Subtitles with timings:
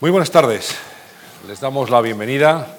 [0.00, 0.76] Muy buenas tardes.
[1.48, 2.78] Les damos la bienvenida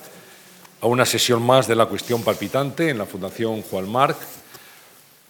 [0.80, 4.16] a una sesión más de la cuestión palpitante en la Fundación Juan Marc.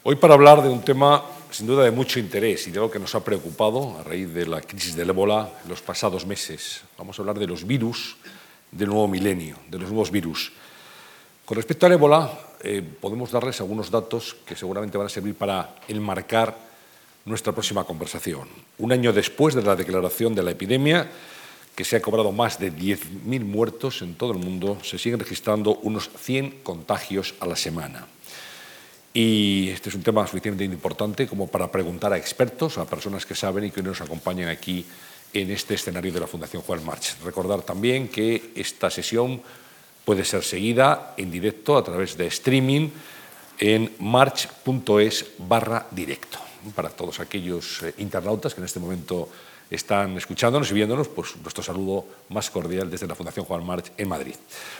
[0.03, 2.99] Hoy para hablar de un tema sin duda de mucho interés y de algo que
[2.99, 6.81] nos ha preocupado a raíz de la crisis del ébola en los pasados meses.
[6.95, 8.17] Vamos a hablar de los virus
[8.71, 10.51] del nuevo milenio, de los nuevos virus.
[11.43, 12.31] Con respecto al ébola,
[12.61, 16.55] eh, podemos darles algunos datos que seguramente van a servir para enmarcar
[17.25, 18.47] nuestra próxima conversación.
[18.77, 21.09] Un año después de la declaración de la epidemia,
[21.79, 25.79] que se ha cobrado más de 10.000 muertos en todo el mundo, se siguen registrando
[25.83, 28.05] unos 100 contagios a la semana.
[29.13, 33.33] Y este es un tema suficientemente importante como para preguntar a expertos, a personas que
[33.33, 34.85] saben y que nos acompañan aquí
[35.31, 37.15] en este escenario de la Fundación Juan March.
[37.23, 39.41] Recordar también que esta sesión
[40.03, 42.89] puede ser seguida en directo a través de streaming
[43.57, 46.39] en march.es barra directo.
[46.75, 49.29] Para todos aquellos eh, internautas que en este momento
[49.69, 54.07] están escuchándonos y viéndonos, pues nuestro saludo más cordial desde la Fundación Juan March en
[54.07, 54.35] Madrid.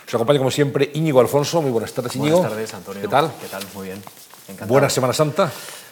[0.05, 1.61] Nos acompaña como siempre Íñigo Alfonso.
[1.61, 2.38] Muy buenas tardes, Íñigo.
[2.38, 3.02] Buenas tardes, Antonio.
[3.02, 3.31] ¿Qué tal?
[3.41, 3.64] ¿Qué tal?
[3.73, 4.02] Muy bien.
[4.47, 4.69] Encantado.
[4.69, 5.52] Buena Semana Santa.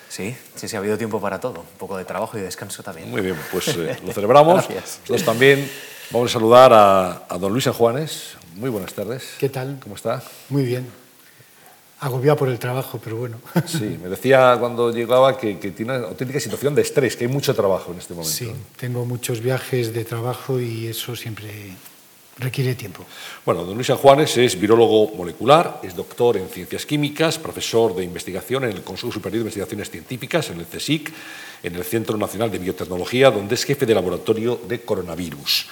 [0.09, 1.59] Sí, sí, sí, ha habido tiempo para todo.
[1.59, 3.11] Un poco de trabajo y descanso también.
[3.11, 4.53] Muy bien, pues eh, lo celebramos.
[4.69, 4.99] Gracias.
[5.01, 5.69] Nosotros también
[6.11, 8.37] vamos a saludar a, a don Luis San Juanes.
[8.55, 9.35] Muy buenas tardes.
[9.37, 9.79] ¿Qué tal?
[9.83, 10.23] ¿Cómo está?
[10.49, 11.06] Muy bien.
[11.99, 13.37] Agobiado por el trabajo, pero bueno.
[13.65, 17.31] Sí, me decía cuando llegaba que, que tiene una auténtica situación de estrés, que hay
[17.31, 18.31] mucho trabajo en este momento.
[18.31, 21.49] Sí, tengo muchos viajes de trabajo y eso siempre
[22.39, 23.03] requiere tiempo.
[23.45, 28.03] Bueno, don Luis San Juanes es virólogo molecular, es doctor en ciencias químicas, profesor de
[28.03, 31.11] investigación en el Consejo Superior de Investigaciones Científicas, en el CSIC,
[31.63, 35.67] en el Centro Nacional de Biotecnología, donde es jefe de laboratorio de coronavirus.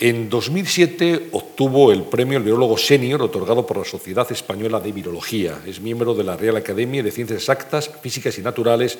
[0.00, 5.62] En 2007 obtuvo el premio El Virólogo Senior otorgado por la Sociedad Española de Virología.
[5.66, 8.98] Es miembro de la Real Academia de Ciencias Exactas, Físicas y Naturales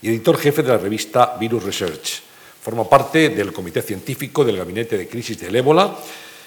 [0.00, 2.22] y editor jefe de la revista Virus Research.
[2.62, 5.94] Forma parte del Comité Científico del Gabinete de Crisis del Ébola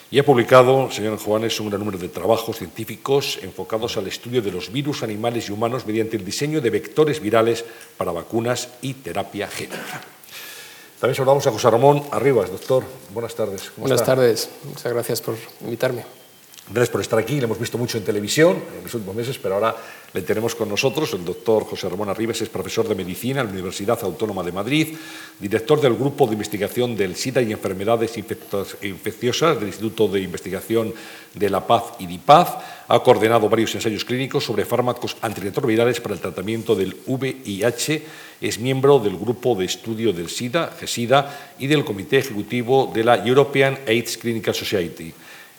[0.09, 4.52] y ha publicado, señor Juanes, un gran número de trabajos científicos enfocados al estudio de
[4.52, 7.63] los virus animales y humanos mediante el diseño de vectores virales
[7.96, 10.01] para vacunas y terapia génica.
[11.03, 12.81] También saludamos a José Ramón Arribas, doctor.
[13.14, 13.64] Buenas tardes.
[13.72, 14.16] ¿Cómo Buenas está?
[14.16, 16.06] tardes, muchas gracias por invitarme.
[16.69, 17.35] Gracias por estar aquí.
[17.35, 19.75] Le hemos visto mucho en televisión en los últimos meses, pero ahora
[20.13, 21.13] le tenemos con nosotros.
[21.13, 24.96] El doctor José Ramón Arribas es profesor de medicina en la Universidad Autónoma de Madrid,
[25.40, 30.94] director del Grupo de Investigación del SIDA y Enfermedades Infecciosas del Instituto de Investigación
[31.34, 32.56] de la Paz y DIPAZ.
[32.88, 38.03] Ha coordinado varios ensayos clínicos sobre fármacos antirretrovirales para el tratamiento del VIH.
[38.40, 43.25] Es miembro del Grupo de Estudio del SIDA, GESIDA, y del Comité Ejecutivo de la
[43.25, 45.13] European AIDS Clinical Society.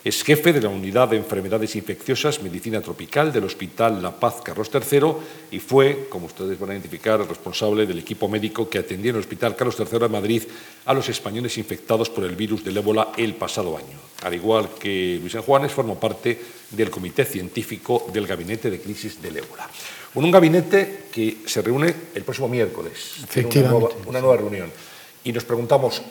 [0.05, 4.69] Es jefe de la Unidad de Enfermedades Infecciosas, Medicina Tropical del Hospital La Paz Carlos
[4.71, 5.13] III
[5.49, 9.15] y fue, como ustedes van a identificar, el responsable del equipo médico que atendía en
[9.15, 10.43] el Hospital Carlos III de Madrid
[10.85, 13.97] a los españoles infectados por el virus del ébola el pasado año.
[14.21, 16.39] Al igual que Luis San Juanes, formó parte
[16.69, 19.67] del Comité Científico del Gabinete de Crisis del ébola.
[20.13, 23.25] Bueno, un gabinete que se reúne el próximo miércoles.
[23.33, 24.09] Tiene Una nueva, Efectivamente.
[24.09, 24.71] una nueva reunión.
[25.23, 26.03] Y nos preguntamos,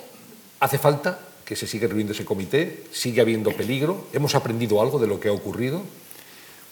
[0.59, 2.85] ¿hace falta que se siga reuniendo ese comité?
[2.93, 4.09] ¿Sigue habiendo peligro?
[4.13, 5.83] ¿Hemos aprendido algo de lo que ha ocurrido?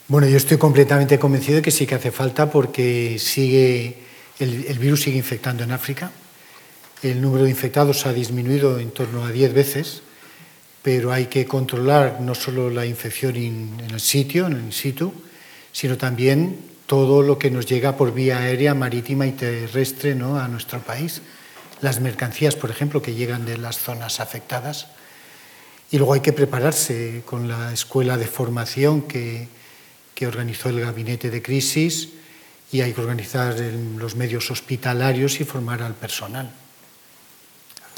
[0.07, 3.97] Bueno, yo estoy completamente convencido de que sí que hace falta porque sigue,
[4.39, 6.11] el, el virus sigue infectando en África.
[7.01, 10.01] El número de infectados ha disminuido en torno a 10 veces,
[10.81, 15.13] pero hay que controlar no solo la infección in- en el sitio, en el situ,
[15.71, 20.37] sino también todo lo que nos llega por vía aérea, marítima y terrestre ¿no?
[20.37, 21.21] a nuestro país.
[21.83, 24.87] Las mercancías, por ejemplo, que llegan de las zonas afectadas.
[25.91, 29.49] Y luego hay que prepararse con la escuela de formación que,
[30.15, 32.13] que organizó el gabinete de crisis
[32.71, 33.59] y hay que organizar
[33.97, 36.49] los medios hospitalarios y formar al personal.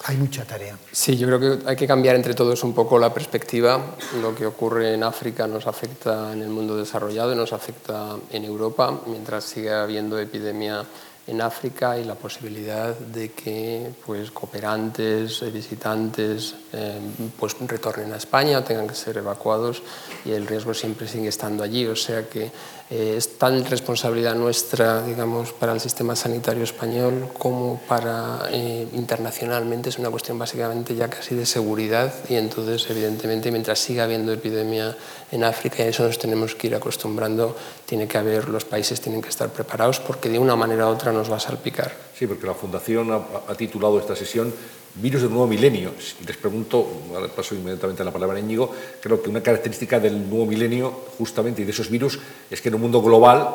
[0.06, 0.80] Hay mucha tarea.
[0.92, 3.96] Sí, yo creo que hay que cambiar entre todos un poco la perspectiva.
[4.20, 8.46] Lo que ocurre en África nos afecta en el mundo desarrollado y nos afecta en
[8.46, 10.84] Europa, mientras siga habiendo epidemia
[11.28, 17.00] en África y la posibilidad de que pues, cooperantes, visitantes, eh,
[17.40, 19.82] pues, retornen a España o tengan que ser evacuados
[20.24, 21.88] y el riesgo siempre sigue estando allí.
[21.88, 22.52] O sea que
[22.92, 29.90] eh, es tan responsabilidad nuestra, digamos, para el sistema sanitario español como para eh, internacionalmente.
[29.90, 34.96] Es una cuestión básicamente ya casi de seguridad y entonces, evidentemente, mientras siga habiendo epidemia
[35.32, 37.56] en África, y a eso nos tenemos que ir acostumbrando,
[37.88, 41.12] tiene que haber, los países tienen que estar preparados porque de una manera u otra
[41.16, 41.92] nos va a salpicar.
[42.18, 44.54] Sí, porque la Fundación ha, ha titulado esta sesión
[44.96, 45.92] Virus del nuevo milenio.
[46.26, 48.72] Les pregunto, ahora paso inmediatamente la palabra a Íñigo,
[49.02, 52.18] creo que una característica del nuevo milenio, justamente, y de esos virus,
[52.50, 53.46] es que en un mundo global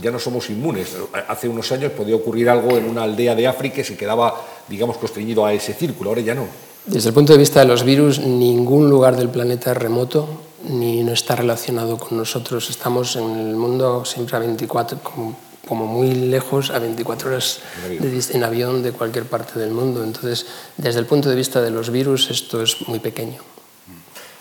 [0.00, 0.94] ya no somos inmunes.
[1.26, 4.98] Hace unos años podía ocurrir algo en una aldea de África y se quedaba, digamos,
[4.98, 6.46] constreñido a ese círculo, ahora ya no.
[6.84, 10.28] Desde el punto de vista de los virus, ningún lugar del planeta es remoto
[10.68, 12.68] ni no está relacionado con nosotros.
[12.68, 15.34] Estamos en el mundo siempre a 24, como,
[15.70, 20.02] como muy lejos, a 24 horas de, en avión de cualquier parte del mundo.
[20.02, 20.44] Entonces,
[20.76, 23.40] desde el punto de vista de los virus, esto es muy pequeño.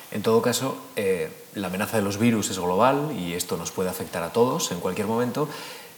[0.09, 3.91] En todo caso, eh, la amenaza de los virus es global y esto nos puede
[3.91, 5.47] afectar a todos en cualquier momento,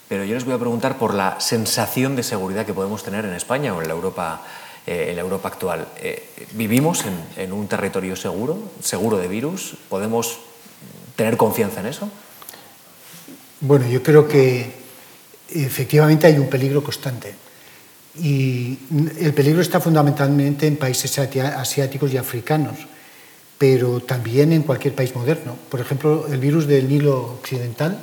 [0.09, 3.31] pero yo les voy a preguntar por la sensación de seguridad que podemos tener en
[3.31, 4.41] España o en la Europa,
[4.85, 5.87] eh, en la Europa actual.
[6.01, 9.75] Eh, ¿Vivimos en, en un territorio seguro, seguro de virus?
[9.87, 10.39] ¿Podemos
[11.15, 12.09] tener confianza en eso?
[13.61, 14.80] Bueno, yo creo que
[15.53, 17.33] efectivamente hay un peligro constante.
[18.21, 18.77] Y
[19.19, 22.77] el peligro está fundamentalmente en países asiáticos y africanos
[23.61, 25.55] pero también en cualquier país moderno.
[25.69, 27.95] Por ejemplo, el virus del Nilo Occidental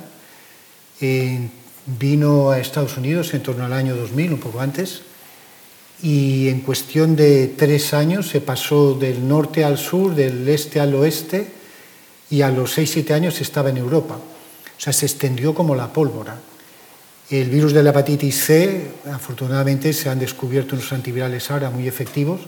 [1.01, 1.49] eh,
[1.85, 5.01] vino a Estados Unidos en torno al año 2000, un poco antes,
[6.01, 10.95] y en cuestión de tres años se pasó del norte al sur, del este al
[10.95, 11.51] oeste,
[12.29, 14.15] y a los seis, siete años estaba en Europa.
[14.15, 16.39] O sea, se extendió como la pólvora.
[17.29, 22.41] El virus de la hepatitis C, afortunadamente, se han descubierto unos antivirales ahora muy efectivos,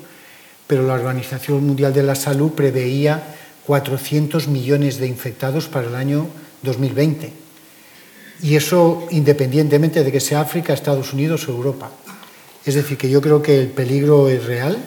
[0.66, 3.22] pero la Organización Mundial de la Salud preveía
[3.68, 6.26] 400 millones de infectados para el año
[6.64, 7.32] 2020.
[8.42, 11.92] Y eso independientemente de que sea África, Estados Unidos o Europa.
[12.66, 14.80] Es decir, que yo creo que el peligro es real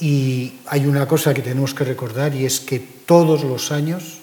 [0.00, 4.20] y hay una cosa que tenemos que recordar y es que todos los años,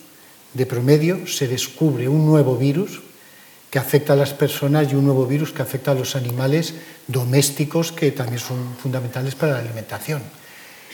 [0.55, 3.01] de promedio, se descubre un nuevo virus
[3.69, 6.73] que afecta a las personas y un nuevo virus que afecta a los animales
[7.07, 10.21] domésticos que también son fundamentales para la alimentación.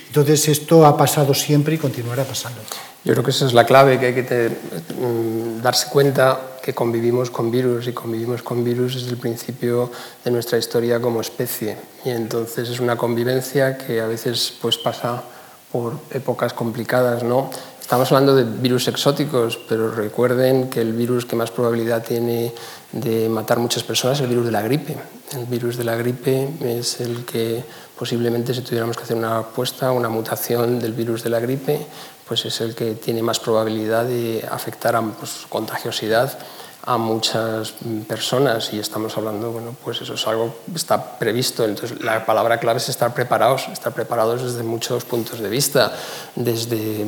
[0.08, 2.62] Entonces esto ha pasado siempre y continuará pasando.
[3.04, 4.50] Yo creo que esa es la clave, que hay que
[4.98, 9.92] mm, darse cuenta que convivimos con virus y convivimos con virus desde el principio
[10.24, 11.75] de nuestra historia como especie.
[12.06, 15.24] Y entonces es una convivencia que a veces pues, pasa
[15.72, 17.24] por épocas complicadas.
[17.24, 17.50] ¿no?
[17.84, 22.54] Estamos hablando de virus exóticos, pero recuerden que el virus que más probabilidad tiene
[22.94, 24.96] de matar muchas personas es el virus de la gripe.
[25.34, 27.62] El virus de la gripe es el que
[28.00, 31.86] posiblemente si tuviéramos que hacer una apuesta, una mutación del virus de la gripe,
[32.26, 36.40] pues es el que tiene más probabilidad de afectar a pues, contagiosidad
[36.86, 37.76] a muchas
[38.08, 41.64] personas y estamos hablando, bueno, pues eso es algo que está previsto.
[41.64, 45.94] Entonces, la palabra clave es estar preparados, estar preparados desde muchos puntos de vista,
[46.36, 47.06] desde eh,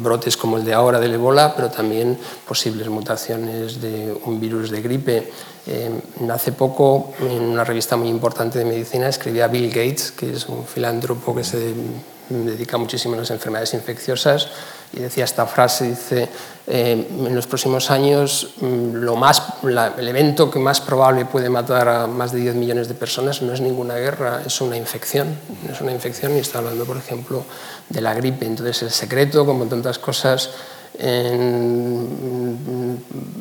[0.00, 4.82] brotes como el de ahora del ébola, pero también posibles mutaciones de un virus de
[4.82, 5.32] gripe.
[5.66, 5.90] Eh,
[6.30, 10.66] hace poco, en una revista muy importante de medicina, escribía Bill Gates, que es un
[10.66, 11.74] filántropo que se
[12.28, 14.48] dedica muchísimo a las enfermedades infecciosas,
[14.92, 16.28] y decía esta frase, dice,
[16.68, 21.88] eh, en los próximos años mm, lo más, el evento que más probable puede matar
[21.88, 25.28] a más de 10 millones de personas no es ninguna guerra, es una infección.
[25.70, 27.44] Es una infección y está hablando, por ejemplo,
[27.88, 28.46] de la gripe.
[28.46, 30.50] Entonces el secreto, como tantas cosas,
[30.98, 32.36] en,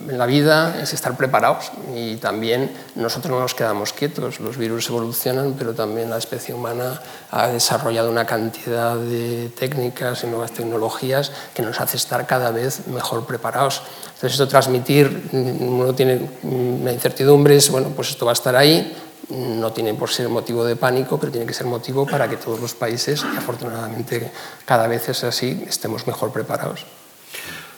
[0.08, 5.56] la vida es estar preparados y también nosotros no nos quedamos quietos, los virus evolucionan,
[5.58, 11.62] pero también la especie humana ha desarrollado una cantidad de técnicas y nuevas tecnologías que
[11.62, 13.82] nos hace estar cada vez mejor preparados.
[14.06, 18.96] Entonces esto transmitir, uno tiene una incertidumbre, bueno, pues esto va a estar ahí,
[19.30, 22.60] no tiene por ser motivo de pánico, pero tiene que ser motivo para que todos
[22.60, 24.32] los países, y afortunadamente
[24.66, 26.86] cada vez es así, estemos mejor preparados.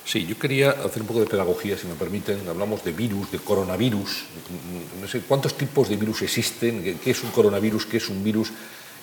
[0.07, 2.39] Sí, yo quería hacer un poco de pedagogía, si me permiten.
[2.47, 4.23] Hablamos de virus, de coronavirus.
[5.01, 8.53] No sé cuántos tipos de virus existen, qué es un coronavirus, qué es un virus.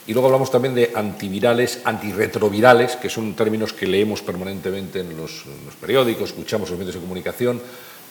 [0.07, 5.45] Y luego hablamos también de antivirales, antirretrovirales, que son términos que leemos permanentemente en los,
[5.79, 7.61] periódicos, escuchamos en los medios de comunicación,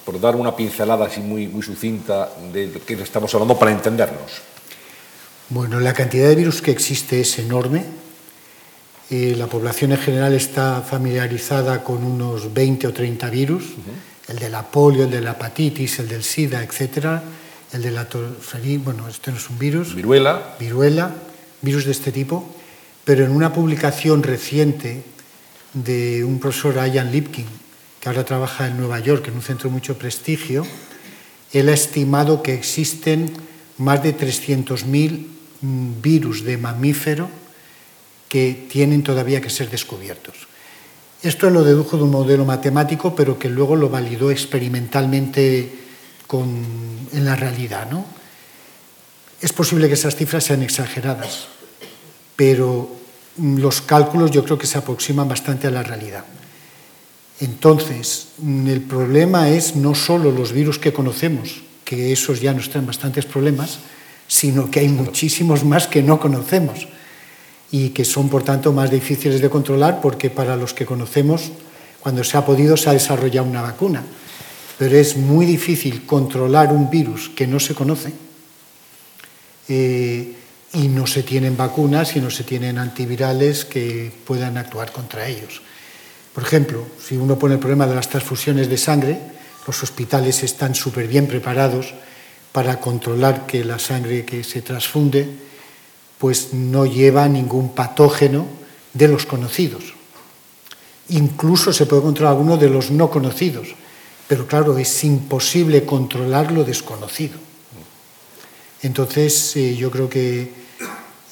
[0.05, 4.43] por dar una pincelada así muy, muy sucinta de qué estamos hablando para entendernos.
[5.49, 8.02] Bueno, la cantidad de virus que existe es enorme
[9.09, 13.63] la población en general está familiarizada con unos 20 o 30 virus,
[14.27, 17.21] el de la polio, el de la hepatitis, el del SIDA, etc.
[17.73, 19.93] El de la tosferina, bueno, este no es un virus.
[19.93, 20.55] Viruela.
[20.59, 21.13] Viruela,
[21.61, 22.55] virus de este tipo.
[23.03, 25.03] Pero en una publicación reciente
[25.73, 27.45] de un profesor, Ian Lipkin,
[27.99, 30.65] que ahora trabaja en Nueva York, en un centro de mucho prestigio,
[31.51, 33.31] él ha estimado que existen
[33.77, 35.27] más de 300.000
[35.61, 37.42] mm, virus de mamífero
[38.33, 40.33] que tienen todavía que ser descubiertos.
[41.21, 45.69] Esto lo dedujo de un modelo matemático, pero que luego lo validó experimentalmente
[46.31, 47.91] en la realidad.
[47.91, 48.03] ¿no?
[49.39, 51.45] Es posible que esas cifras sean exageradas,
[52.35, 52.89] pero
[53.37, 56.25] los cálculos yo creo que se aproximan bastante a la realidad.
[57.39, 62.87] Entonces, el problema es no solo los virus que conocemos, que esos ya nos traen
[62.87, 63.77] bastantes problemas,
[64.27, 66.87] sino que hay muchísimos más que no conocemos
[67.73, 71.49] y que son por tanto más difíciles de controlar porque para los que conocemos,
[71.99, 74.03] cuando se ha podido, se ha desarrollado una vacuna.
[74.77, 78.13] Pero es muy difícil controlar un virus que no se conoce
[79.67, 80.35] eh,
[80.73, 85.63] y no se tienen vacunas y no se tienen antivirales que puedan actuar contra ellos.
[86.31, 89.17] Por ejemplo, si uno pone el problema de las transfusiones de sangre,
[89.65, 91.95] los hospitales están súper bien preparados
[92.51, 95.52] para controlar que la sangre que se transfunde
[96.23, 98.45] pues no lleva ningún patógeno
[98.93, 99.93] de los conocidos.
[101.09, 103.75] Incluso se puede controlar alguno de los no conocidos,
[104.25, 107.33] pero claro, es imposible controlar lo desconocido.
[108.83, 110.49] Entonces, eh, yo creo que,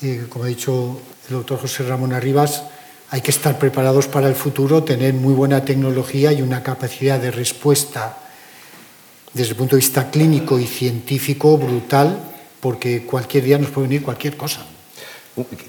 [0.02, 2.64] eh, como ha dicho el doctor José Ramón Arribas,
[3.12, 7.32] hay que estar preparados para el futuro, tener muy buena tecnología y una capacidad de
[7.32, 8.18] respuesta
[9.32, 14.04] desde el punto de vista clínico y científico brutal, porque cualquier día nos puede venir
[14.04, 14.66] cualquier cosa.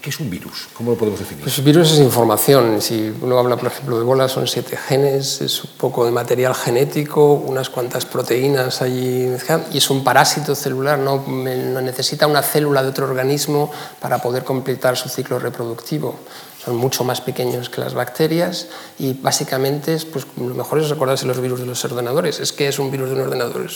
[0.02, 0.66] ¿Qué es un virus?
[0.75, 1.45] ¿Cómo lo podemos definir?
[1.45, 2.83] Pues virus es información.
[2.83, 6.52] Si uno habla, por ejemplo, de bola, son siete genes, es un poco de material
[6.52, 9.28] genético, unas cuantas proteínas allí,
[9.73, 14.42] y es un parásito celular, no, no necesita una célula de otro organismo para poder
[14.42, 16.19] completar su ciclo reproductivo
[16.64, 21.40] son mucho más pequeños que las bacterias y básicamente pues, lo mejor es recordarse los
[21.40, 22.38] virus de los ordenadores.
[22.38, 23.66] Es que es un virus de un ordenador,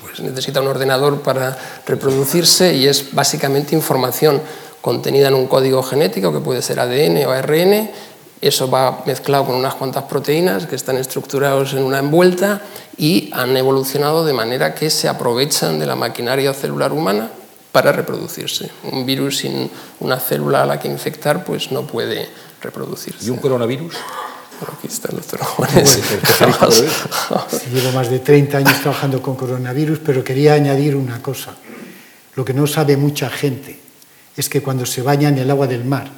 [0.00, 4.40] pues necesita un ordenador para reproducirse y es básicamente información
[4.82, 7.90] contenida en un código genético que puede ser ADN o ARN.
[8.42, 12.60] Eso va mezclado con unas cuantas proteínas que están estructurados en una envuelta
[12.98, 17.30] y han evolucionado de manera que se aprovechan de la maquinaria celular humana
[17.70, 18.68] para reproducirse.
[18.90, 19.70] Un virus sin
[20.00, 22.28] una célula a la que infectar pues no puede
[22.60, 23.24] reproducirse.
[23.24, 23.94] ¿Y un coronavirus?
[24.58, 26.00] Bueno, aquí está el doctor Juanes.
[27.72, 31.54] Llevo más de 30 años trabajando con coronavirus, pero quería añadir una cosa.
[32.34, 33.81] Lo que no sabe mucha gente
[34.36, 36.10] es que cuando se baña en el agua del mar,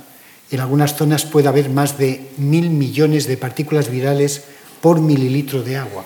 [0.50, 4.44] en algunas zonas puede haber más de mil millones de partículas virales
[4.80, 6.04] por mililitro de agua.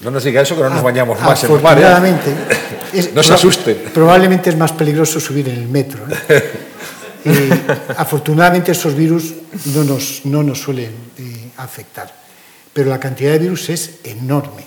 [0.00, 1.78] No nos diga eso, que no nos ah, bañamos más en el mar.
[1.78, 3.10] ¿eh?
[3.14, 3.76] no se asusten.
[3.92, 6.04] Probablemente es más peligroso subir en el metro.
[6.28, 6.42] ¿eh?
[7.96, 9.34] afortunadamente esos virus
[9.74, 12.10] no nos, no nos suelen eh, afectar.
[12.72, 14.64] Pero la cantidad de virus es enorme.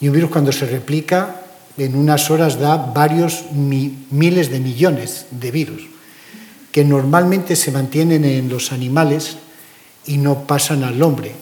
[0.00, 1.42] Y un virus cuando se replica
[1.78, 5.91] en unas horas da varios miles de millones de virus
[6.72, 9.36] que normalmente se mantienen en los animales
[10.06, 11.32] y no pasan al hombre.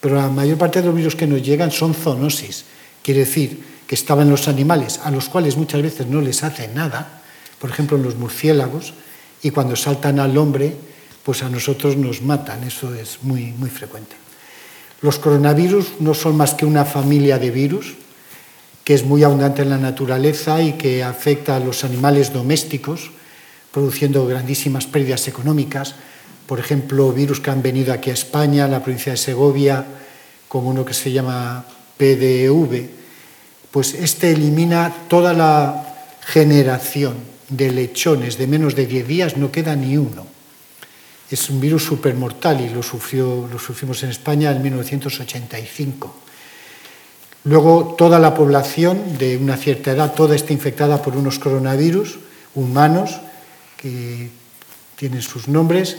[0.00, 2.64] Pero la mayor parte de los virus que nos llegan son zoonosis
[3.02, 6.68] Quiere decir que estaban en los animales, a los cuales muchas veces no les hace
[6.68, 7.22] nada,
[7.58, 8.92] por ejemplo en los murciélagos,
[9.42, 10.76] y cuando saltan al hombre,
[11.22, 12.64] pues a nosotros nos matan.
[12.64, 14.16] Eso es muy, muy frecuente.
[15.00, 17.94] Los coronavirus no son más que una familia de virus
[18.84, 23.10] que es muy abundante en la naturaleza y que afecta a los animales domésticos,
[23.72, 25.94] produciendo grandísimas pérdidas económicas.
[26.46, 29.84] Por ejemplo, virus que han venido aquí a España, la provincia de Segovia,
[30.48, 31.64] como uno que se llama
[31.96, 32.88] PDV,
[33.70, 35.94] pues este elimina toda la
[36.24, 37.16] generación
[37.48, 40.26] de lechones de menos de 10 días, no queda ni uno.
[41.30, 46.14] Es un virus supermortal y lo, sufrió, lo sufrimos en España en 1985.
[47.44, 52.18] Luego, toda la población de una cierta edad, toda está infectada por unos coronavirus
[52.54, 53.20] humanos
[53.78, 54.28] que
[54.96, 55.96] tienen sus nombres,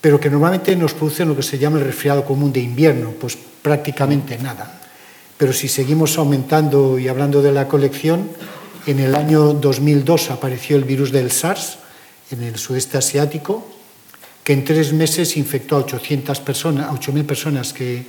[0.00, 3.36] pero que normalmente nos producen lo que se llama el resfriado común de invierno, pues
[3.62, 4.82] prácticamente nada.
[5.36, 8.30] Pero si seguimos aumentando y hablando de la colección,
[8.86, 11.78] en el año 2002 apareció el virus del SARS
[12.30, 13.66] en el sudeste asiático,
[14.44, 18.06] que en tres meses infectó a 800 personas, 8.000 personas que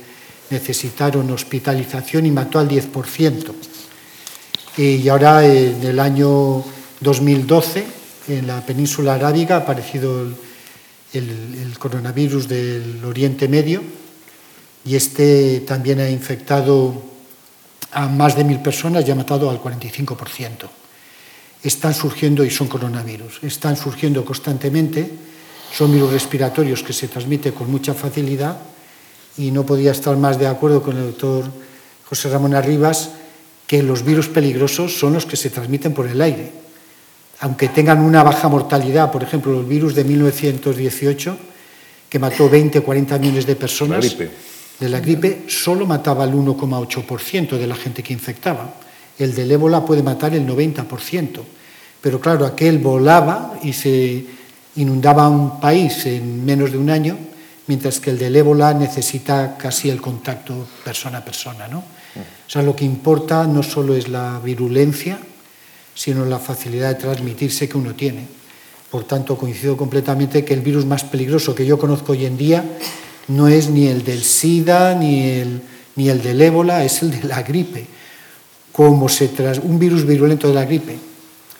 [0.50, 3.52] necesitaron hospitalización y mató al 10%.
[4.76, 6.62] Y ahora, en el año
[7.00, 7.97] 2012,
[8.28, 10.26] en la península arábiga, ha aparecido
[11.12, 13.82] el, coronavirus del Oriente Medio
[14.84, 17.02] y este también ha infectado
[17.92, 20.68] a más de mil personas y ha matado al 45%.
[21.62, 25.10] Están surgiendo, y son coronavirus, están surgiendo constantemente,
[25.72, 28.58] son virus respiratorios que se transmiten con mucha facilidad
[29.36, 31.50] y no podía estar más de acuerdo con el doctor
[32.08, 33.10] José Ramón Arribas
[33.66, 36.67] que los virus peligrosos son los que se transmiten por el aire.
[37.40, 41.36] Aunque tengan una baja mortalidad, por ejemplo, el virus de 1918,
[42.08, 44.16] que mató 20 o 40 millones de personas,
[44.80, 48.74] de la gripe solo mataba el 1,8% de la gente que infectaba.
[49.18, 51.40] El del ébola puede matar el 90%.
[52.00, 54.24] Pero claro, aquel volaba y se
[54.76, 57.18] inundaba un país en menos de un año,
[57.66, 61.66] mientras que el del ébola necesita casi el contacto persona a persona.
[61.66, 61.78] ¿no?
[61.78, 65.18] O sea, lo que importa no solo es la virulencia,
[65.98, 68.24] sino la facilidad de transmitirse que uno tiene.
[68.88, 72.64] Por tanto, coincido completamente que el virus más peligroso que yo conozco hoy en día
[73.26, 75.60] no es ni el del SIDA ni el,
[75.96, 77.84] ni el del ébola, es el de la gripe.
[78.70, 80.96] Como se tras, un virus virulento de la gripe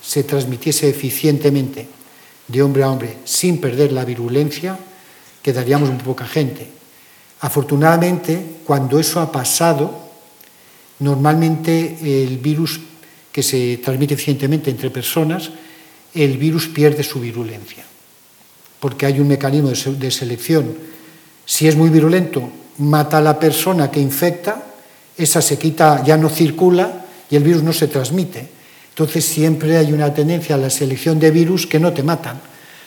[0.00, 1.88] se transmitiese eficientemente
[2.46, 4.78] de hombre a hombre sin perder la virulencia,
[5.42, 6.70] quedaríamos muy poca gente.
[7.40, 9.92] Afortunadamente, cuando eso ha pasado,
[11.00, 12.78] normalmente el virus
[13.38, 15.48] que se transmite eficientemente entre personas,
[16.12, 17.84] el virus pierde su virulencia,
[18.80, 20.74] porque hay un mecanismo de selección.
[21.46, 24.74] Si es muy virulento, mata a la persona que infecta,
[25.16, 28.48] esa se quita, ya no circula y el virus no se transmite.
[28.88, 32.40] Entonces siempre hay una tendencia a la selección de virus que no te matan.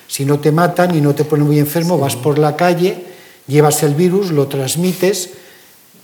[0.05, 2.97] Si no te matan y no te ponen muy enfermo, vas por la calle,
[3.47, 5.29] llevas el virus, lo transmites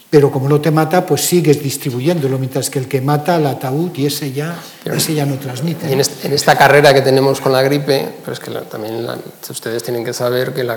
[0.09, 3.91] pero como no te mata, pues sigues distribuyéndolo, mientras que el que mata al ataúd
[3.95, 5.89] y ese ya, ese ya no transmite.
[5.89, 9.05] Y en, esta carrera que tenemos con la gripe, pero es que también
[9.49, 10.71] ustedes tienen que saber que el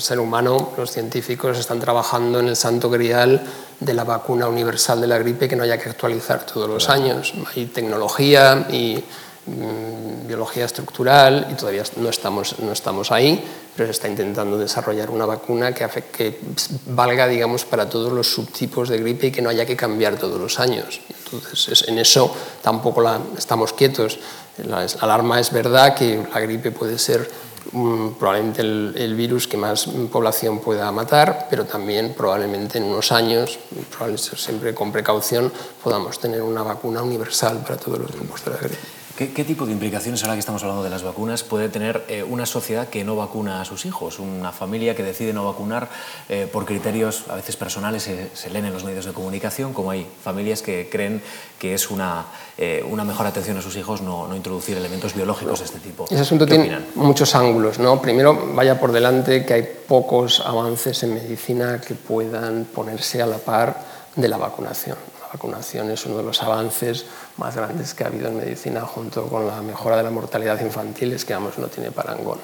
[0.00, 3.42] ser humano, los científicos, están trabajando en el santo grial
[3.80, 7.34] de la vacuna universal de la gripe que no haya que actualizar todos los años.
[7.56, 9.02] Hay tecnología y
[9.46, 13.42] mm, biología estructural y todavía no estamos, no estamos ahí,
[13.76, 16.38] pero se está intentando desarrollar una vacuna que,
[16.86, 20.40] valga digamos, para todos los subtipos de gripe y que no haya que cambiar todos
[20.40, 21.00] los años.
[21.24, 23.04] Entonces, en eso tampoco
[23.36, 24.18] estamos quietos.
[24.64, 27.30] La alarma es verdad que la gripe puede ser
[27.72, 33.12] mm, probablemente el, el, virus que más población pueda matar, pero también probablemente en unos
[33.12, 33.58] años,
[33.90, 35.52] probablemente siempre con precaución,
[35.84, 38.95] podamos tener una vacuna universal para todos los grupos de la gripe.
[39.16, 42.44] ¿Qué, tipo de implicaciones, ahora que estamos hablando de las vacunas, puede tener eh, una
[42.44, 44.18] sociedad que no vacuna a sus hijos?
[44.18, 45.88] Una familia que decide no vacunar
[46.28, 50.06] eh, por criterios a veces personales, se, leen en los medios de comunicación, como hay
[50.22, 51.22] familias que creen
[51.58, 52.26] que es una,
[52.58, 56.04] eh, una mejor atención a sus hijos no, no introducir elementos biológicos de este tipo.
[56.10, 57.78] Ese asunto tiene muchos ángulos.
[57.78, 58.02] ¿no?
[58.02, 63.38] Primero, vaya por delante que hay pocos avances en medicina que puedan ponerse a la
[63.38, 63.82] par
[64.14, 65.15] de la vacunación.
[65.26, 67.04] La vacunación es uno de los avances
[67.36, 71.14] más grandes que ha habido en medicina junto con la mejora de la mortalidad infantil,
[71.14, 72.38] es que vamos, no tiene parangón.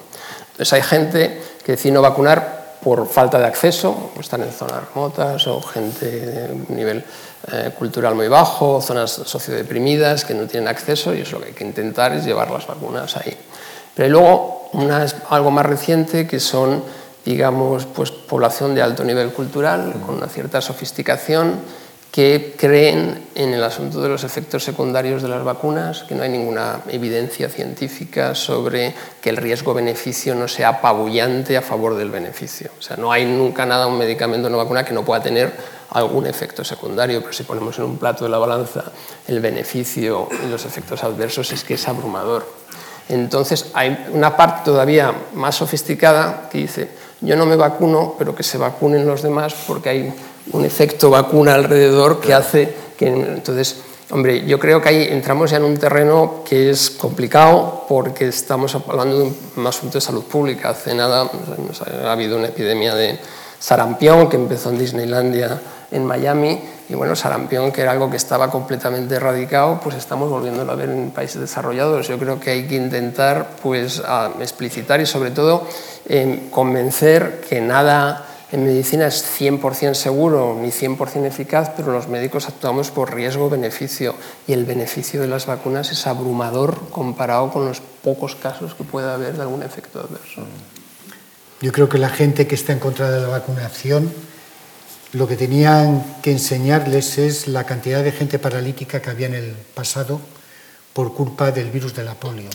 [0.50, 5.46] Entonces hay gente que decide no vacunar por falta de acceso, están en zonas remotas
[5.46, 7.04] o gente de nivel
[7.52, 11.52] eh, cultural muy bajo, zonas sociodeprimidas que no tienen acceso y es lo que hay
[11.52, 13.36] que intentar es llevar las vacunas ahí.
[13.94, 14.70] Pero luego
[15.28, 16.82] algo más reciente que son,
[17.24, 21.60] digamos, pues población de alto nivel cultural, con una cierta sofisticación,
[22.12, 26.28] que creen en el asunto de los efectos secundarios de las vacunas, que no hay
[26.28, 32.70] ninguna evidencia científica sobre que el riesgo-beneficio no sea apabullante a favor del beneficio.
[32.78, 35.54] O sea, no hay nunca nada, un medicamento, una vacuna que no pueda tener
[35.88, 38.84] algún efecto secundario, pero si ponemos en un plato de la balanza
[39.26, 42.46] el beneficio y los efectos adversos es que es abrumador.
[43.08, 46.90] Entonces hay una parte todavía más sofisticada que dice,
[47.22, 50.14] yo no me vacuno, pero que se vacunen los demás porque hay
[50.52, 53.08] un efecto vacuna alrededor que hace que...
[53.08, 53.76] Entonces,
[54.10, 58.74] hombre, yo creo que ahí entramos ya en un terreno que es complicado porque estamos
[58.74, 60.70] hablando de un asunto de salud pública.
[60.70, 61.30] Hace nada
[62.04, 63.18] ha habido una epidemia de
[63.58, 65.60] sarampión que empezó en Disneylandia
[65.92, 70.72] en Miami y bueno, sarampión que era algo que estaba completamente erradicado, pues estamos volviéndolo
[70.72, 72.08] a ver en países desarrollados.
[72.08, 74.02] Yo creo que hay que intentar pues
[74.40, 75.66] explicitar y sobre todo
[76.06, 82.48] eh, convencer que nada en medicina es 100% seguro ni 100% eficaz, pero los médicos
[82.48, 84.14] actuamos por riesgo-beneficio
[84.46, 89.14] y el beneficio de las vacunas es abrumador comparado con los pocos casos que pueda
[89.14, 90.42] haber de algún efecto adverso.
[91.62, 94.12] Yo creo que la gente que está en contra de la vacunación
[95.12, 99.52] lo que tenían que enseñarles es la cantidad de gente paralítica que había en el
[99.74, 100.20] pasado
[100.92, 102.50] por culpa del virus de la polio.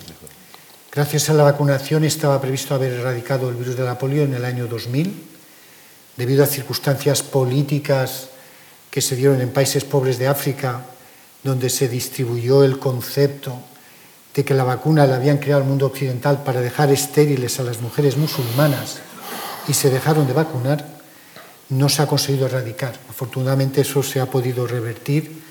[0.91, 4.45] Gracias a la vacunación estaba previsto haber erradicado el virus de la polio en el
[4.45, 5.36] año 2000
[6.17, 8.29] debido a circunstancias políticas
[8.89, 10.81] que se dieron en países pobres de África,
[11.43, 13.61] donde se distribuyó el concepto
[14.33, 17.81] de que la vacuna la habían creado el mundo occidental para dejar estériles a las
[17.81, 18.99] mujeres musulmanas
[19.67, 20.85] y se dejaron de vacunar,
[21.69, 22.99] no se ha conseguido erradicar.
[23.09, 25.41] Afortunadamente eso se ha podido revertir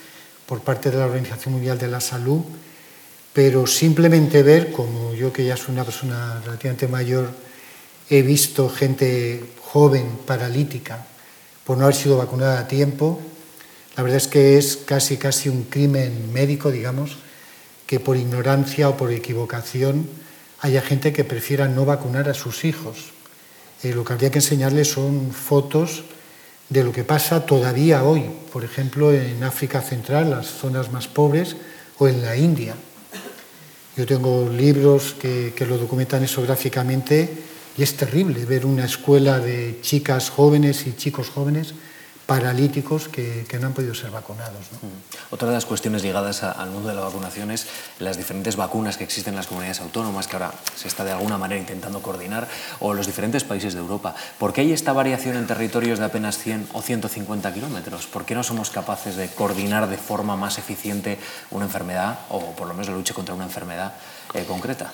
[0.47, 2.43] por parte de la Organización Mundial de la Salud,
[3.33, 7.31] pero simplemente ver, como yo que ya soy una persona relativamente mayor,
[8.09, 11.05] he visto gente joven, paralítica,
[11.65, 13.21] por no haber sido vacunada a tiempo.
[13.97, 17.19] La verdad es que es casi, casi un crimen médico, digamos,
[17.87, 20.09] que por ignorancia o por equivocación
[20.61, 23.13] haya gente que prefiera no vacunar a sus hijos.
[23.83, 26.05] Eh, lo que habría que enseñarles son fotos
[26.69, 31.57] de lo que pasa todavía hoy, por ejemplo, en África Central, las zonas más pobres,
[31.99, 32.75] o en la India.
[33.97, 39.39] Yo tengo libros que, que lo documentan eso gráficamente y es terrible ver una escuela
[39.39, 41.75] de chicas jóvenes y chicos jóvenes
[42.27, 44.67] paralíticos que, no han podido ser vacunados.
[44.83, 45.33] Mm.
[45.33, 47.69] Otra de las cuestiones ligadas al mundo de la vacunación es
[48.01, 51.39] las diferentes vacunas que existen en las comunidades autónomas, que ahora se está de alguna
[51.39, 52.49] manera intentando coordinar,
[52.81, 54.17] o los diferentes países de Europa.
[54.39, 58.07] ¿Por qué hay esta variación en territorios de apenas 100 o 150 kilómetros?
[58.09, 61.19] ¿Por qué no somos capaces de coordinar de forma más eficiente
[61.53, 63.95] una enfermedad, o por lo menos la lucha contra una enfermedad
[64.35, 64.93] eh, concreta?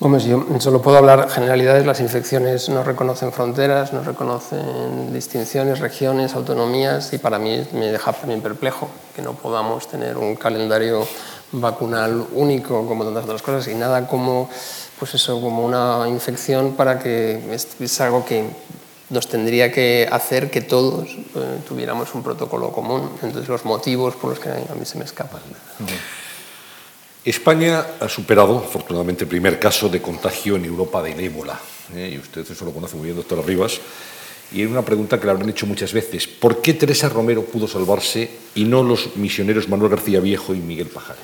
[0.00, 6.34] Hombre, yo solo puedo hablar generalidades, las infecciones no reconocen fronteras, no reconocen distinciones, regiones,
[6.34, 11.06] autonomías y para mí me deja también perplejo que no podamos tener un calendario
[11.52, 14.50] vacunal único como tantas otras cosas y nada como
[14.98, 18.44] pues eso como una infección para que es, algo que
[19.10, 23.10] nos tendría que hacer que todos eh, tuviéramos un protocolo común.
[23.22, 25.40] Entonces los motivos por los que a mí se me escapan.
[27.24, 31.58] España ha superado, afortunadamente, el primer caso de contagio en Europa del ébola.
[31.94, 32.10] ¿eh?
[32.14, 33.80] Y usted eso lo conoce muy bien, doctora Rivas.
[34.52, 36.28] Y hay una pregunta que le habrán hecho muchas veces.
[36.28, 40.88] ¿Por qué Teresa Romero pudo salvarse y no los misioneros Manuel García Viejo y Miguel
[40.88, 41.22] Pajares?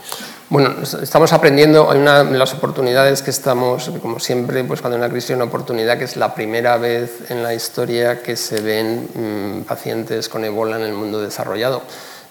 [0.48, 5.02] Bueno, estamos aprendiendo, hay una de las oportunidades que estamos, como siempre, pues cuando hay
[5.04, 8.60] una crisis hay una oportunidad que es la primera vez en la historia que se
[8.62, 11.82] ven mmm, pacientes con ébola en el mundo desarrollado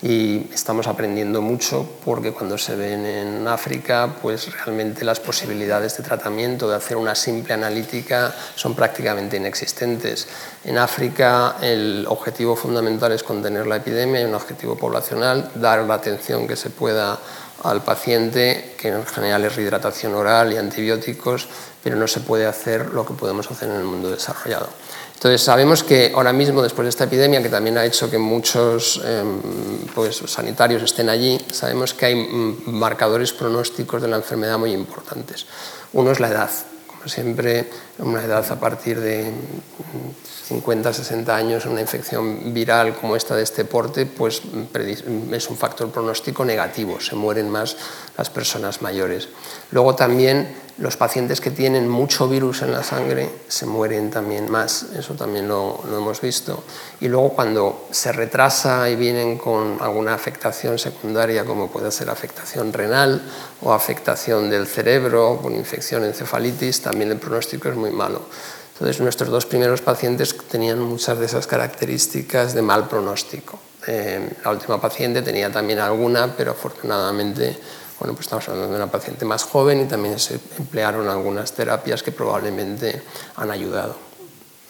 [0.01, 6.03] y estamos aprendiendo mucho porque cuando se ven en África, pues realmente las posibilidades de
[6.03, 10.27] tratamiento, de hacer una simple analítica, son prácticamente inexistentes.
[10.63, 15.95] En África el objetivo fundamental es contener la epidemia, hay un objetivo poblacional, dar la
[15.95, 17.19] atención que se pueda
[17.63, 21.49] al paciente, que en general es rehidratación oral y antibióticos,
[21.83, 24.69] pero no se puede hacer lo que podemos hacer en el mundo desarrollado.
[25.19, 29.01] Entonces sabemos que ahora mismo, después de esta epidemia, que también ha hecho que muchos
[29.03, 29.21] eh,
[29.93, 32.15] pues, sanitarios estén allí, sabemos que hay
[32.67, 35.45] marcadores pronósticos de la enfermedad muy importantes.
[35.91, 36.49] Uno es la edad.
[36.87, 39.33] Como siempre, una edad a partir de
[40.49, 44.41] 50, 60 años, una infección viral como esta de este porte, pues
[45.31, 47.77] es un factor pronóstico negativo, se mueren más
[48.17, 49.29] las personas mayores.
[49.69, 54.87] Luego también los pacientes que tienen mucho virus en la sangre se mueren también más,
[54.97, 56.63] eso también lo, lo, hemos visto.
[56.99, 62.73] Y luego cuando se retrasa y vienen con alguna afectación secundaria, como puede ser afectación
[62.73, 63.21] renal
[63.61, 68.23] o afectación del cerebro, con infección, encefalitis, también el pronóstico es muy malo.
[68.79, 73.59] Entonces nuestros dos primeros pacientes tenían muchas de esas características de mal pronóstico.
[73.85, 77.57] Eh, la última paciente tenía también alguna, pero afortunadamente
[77.99, 82.01] bueno, pues estamos hablando de una paciente más joven y también se emplearon algunas terapias
[82.01, 83.01] que probablemente
[83.35, 83.97] han ayudado.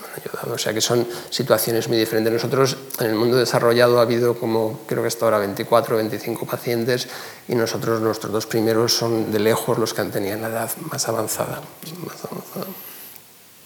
[0.03, 0.55] Han ayudado.
[0.55, 2.33] O sea que son situaciones muy diferentes.
[2.33, 6.47] Nosotros en el mundo desarrollado ha habido como creo que hasta ahora 24 o 25
[6.47, 7.07] pacientes
[7.47, 11.07] y nosotros nuestros dos primeros son de lejos los que han tenido la edad más
[11.07, 11.61] avanzada.
[12.03, 12.88] Más avanzada.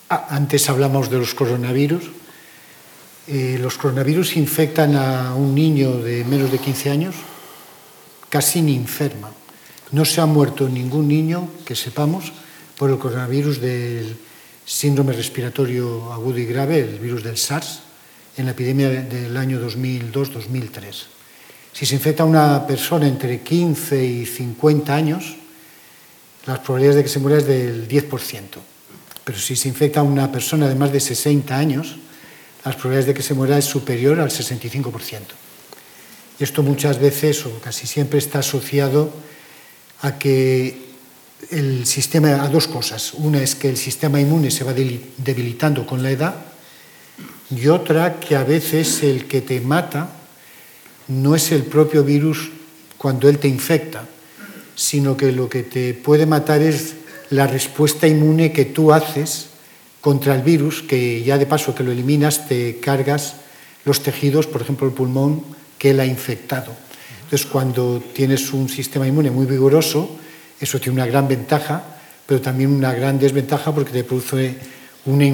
[0.10, 2.04] Antes hablamos de los coronavirus.
[3.28, 7.16] Eh, los coronavirus infectan a un niño de menos de 15 años,
[8.30, 9.32] casi ni enferma.
[9.92, 12.34] No se ha muerto ningún niño, que sepamos,
[12.78, 14.18] por el coronavirus del
[14.66, 17.80] síndrome respiratorio agudo y grave, el virus del SARS,
[18.36, 21.04] en la epidemia del año 2002-2003.
[21.72, 25.36] Si se infecta a una persona entre 15 y 50 años,
[26.46, 28.73] las probabilidades de que se muera es del 10%.
[29.24, 31.98] Pero si se infecta a una persona de más de 60 años,
[32.66, 35.20] las probabilidades de que se muera es superior al 65%.
[36.40, 39.14] Y esto muchas veces o casi siempre está asociado
[40.02, 40.94] a que
[41.52, 43.14] el sistema, a dos cosas.
[43.14, 46.36] Una es que el sistema inmune se va debilitando con la edad
[47.50, 50.10] y otra que a veces el que te mata
[51.08, 52.52] no es el propio virus
[52.98, 54.08] cuando él te infecta,
[54.76, 56.96] sino que lo que te puede matar es
[57.34, 59.48] la respuesta inmune que tú haces
[60.02, 63.38] contra el virus, que ya de paso que lo eliminas te cargas
[63.86, 65.44] los tejidos, por ejemplo el pulmón,
[65.80, 66.72] que él ha infectado.
[67.24, 70.16] Entonces cuando tienes un sistema inmune muy vigoroso,
[70.60, 71.84] eso tiene una gran ventaja,
[72.28, 74.56] pero también una gran desventaja porque te produce
[75.06, 75.26] una,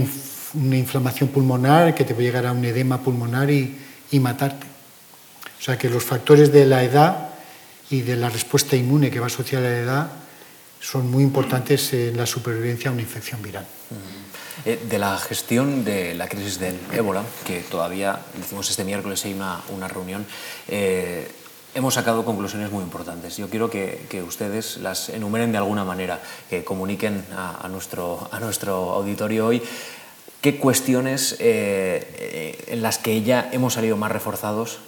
[0.53, 3.77] una inflamación pulmonar que te puede llegar a un edema pulmonar y,
[4.11, 4.65] y matarte.
[5.59, 7.29] O sea que los factores de la edad
[7.89, 10.11] y de la respuesta inmune que va asociada a la edad
[10.79, 13.65] son muy importantes en la supervivencia a una infección viral.
[14.65, 19.33] Eh, de la gestión de la crisis del ébola, que todavía, decimos este miércoles, hay
[19.33, 20.25] una, una reunión,
[20.67, 21.31] eh,
[21.75, 23.37] hemos sacado conclusiones muy importantes.
[23.37, 28.27] Yo quiero que, que, ustedes las enumeren de alguna manera, que comuniquen a, a, nuestro,
[28.31, 29.61] a nuestro auditorio hoy
[30.41, 34.79] qué cuestiones eh, en las que ya hemos salido más reforzados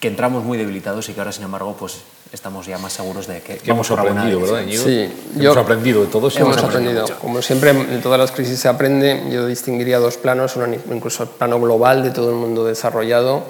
[0.00, 1.98] que entramos muy debilitados y que ahora, sin embargo, pues
[2.32, 4.64] estamos ya más seguros de que, que hemos aprendido, ¿verdad?
[4.70, 6.28] Sí, hemos aprendido de todo.
[6.28, 7.06] Hemos, hemos aprendido.
[7.20, 9.24] Como siempre, en todas las crisis se aprende.
[9.30, 10.56] Yo distinguiría dos planos,
[10.90, 13.44] incluso el plano global de todo el mundo desarrollado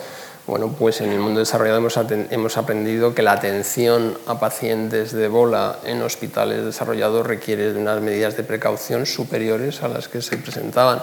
[0.48, 1.98] bueno, pues en el mundo desarrollado hemos,
[2.30, 8.00] hemos, aprendido que la atención a pacientes de Ebola en hospitales desarrollados requiere de unas
[8.00, 11.02] medidas de precaución superiores a las que se presentaban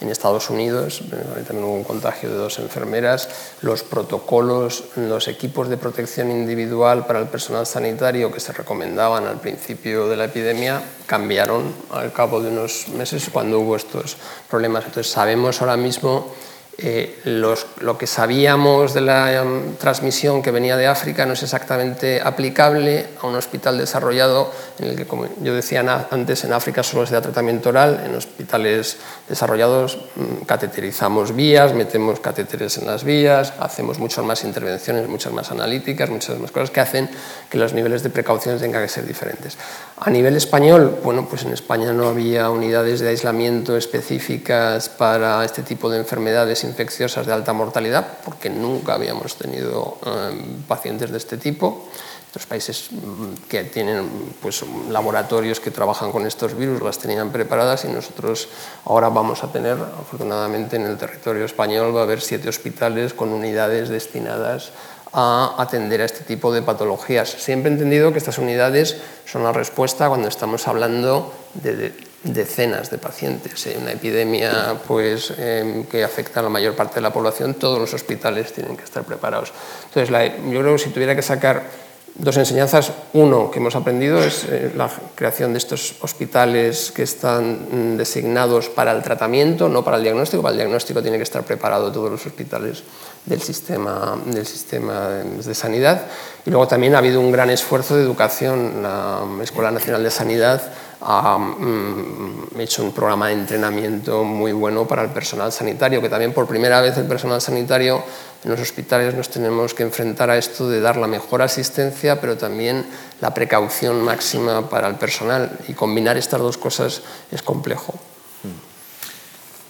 [0.00, 1.02] en Estados Unidos.
[1.10, 3.28] También hubo un contagio de dos enfermeras.
[3.60, 9.40] Los protocolos, los equipos de protección individual para el personal sanitario que se recomendaban al
[9.40, 14.16] principio de la epidemia cambiaron al cabo de unos meses cuando hubo estos
[14.48, 14.86] problemas.
[14.86, 16.32] Entonces sabemos ahora mismo
[16.78, 22.20] eh, lo que sabíamos de la em, transmisión que venía de África no es exactamente
[22.20, 27.06] aplicable a un hospital desarrollado en el que, como yo decía antes, en África solo
[27.06, 33.54] se da tratamiento oral, en hospitales desarrollados mm, cateterizamos vías, metemos catéteres en las vías,
[33.58, 37.08] hacemos muchas más intervenciones, muchas más analíticas, muchas más cosas que hacen
[37.48, 39.56] que los niveles de precaución tengan que ser diferentes.
[39.96, 45.62] A nivel español, bueno, pues en España no había unidades de aislamiento específicas para este
[45.62, 51.36] tipo de enfermedades infecciosas de alta mortalidad, porque nunca habíamos tenido em, pacientes de este
[51.38, 51.88] tipo.
[52.30, 57.84] Otros países mm, que tienen pues, laboratorios que trabajan con estos virus las tenían preparadas
[57.84, 58.48] y nosotros
[58.84, 63.32] ahora vamos a tener, afortunadamente en el territorio español va a haber siete hospitales con
[63.32, 64.72] unidades destinadas
[65.12, 67.30] a atender a este tipo de patologías.
[67.30, 71.94] Siempre he entendido que estas unidades son la respuesta cuando estamos hablando de
[72.32, 73.66] decenas de pacientes.
[73.66, 77.78] En una epidemia pues, em, que afecta a la mayor parte de la población, todos
[77.78, 79.52] los hospitales tienen que estar preparados.
[79.86, 80.10] Entonces,
[80.50, 81.86] yo creo que si tuviera que sacar
[82.18, 87.94] dos enseñanzas, uno que hemos aprendido es eh, la creación de estos hospitales que están
[87.94, 90.42] mm, designados para el tratamiento, no para el diagnóstico.
[90.42, 92.82] Para el diagnóstico tiene que estar preparado todos los hospitales
[93.26, 96.06] del sistema, del sistema de sanidad.
[96.46, 98.82] Y luego también ha habido un gran esfuerzo de educación.
[98.82, 100.62] La Escuela Nacional de Sanidad
[101.00, 106.32] ha mm, hecho un programa de entrenamiento muy bueno para el personal sanitario, que también
[106.32, 108.02] por primera vez el personal sanitario
[108.44, 112.36] en los hospitales nos tenemos que enfrentar a esto de dar la mejor asistencia, pero
[112.36, 112.86] también
[113.20, 115.58] la precaución máxima para el personal.
[115.68, 117.94] Y combinar estas dos cosas es complejo.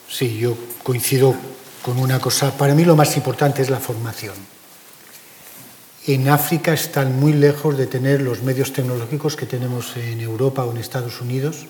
[0.08, 1.34] Sí, yo coincido
[1.82, 2.50] con una cosa.
[2.56, 4.55] Para mí lo más importante es la formación.
[6.06, 10.70] En África están muy lejos de tener los medios tecnológicos que tenemos en Europa o
[10.70, 11.66] en Estados Unidos,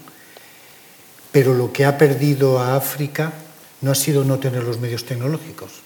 [1.32, 3.32] pero lo que ha perdido a África
[3.80, 5.80] no ha sido no tener los medios tecnológicos,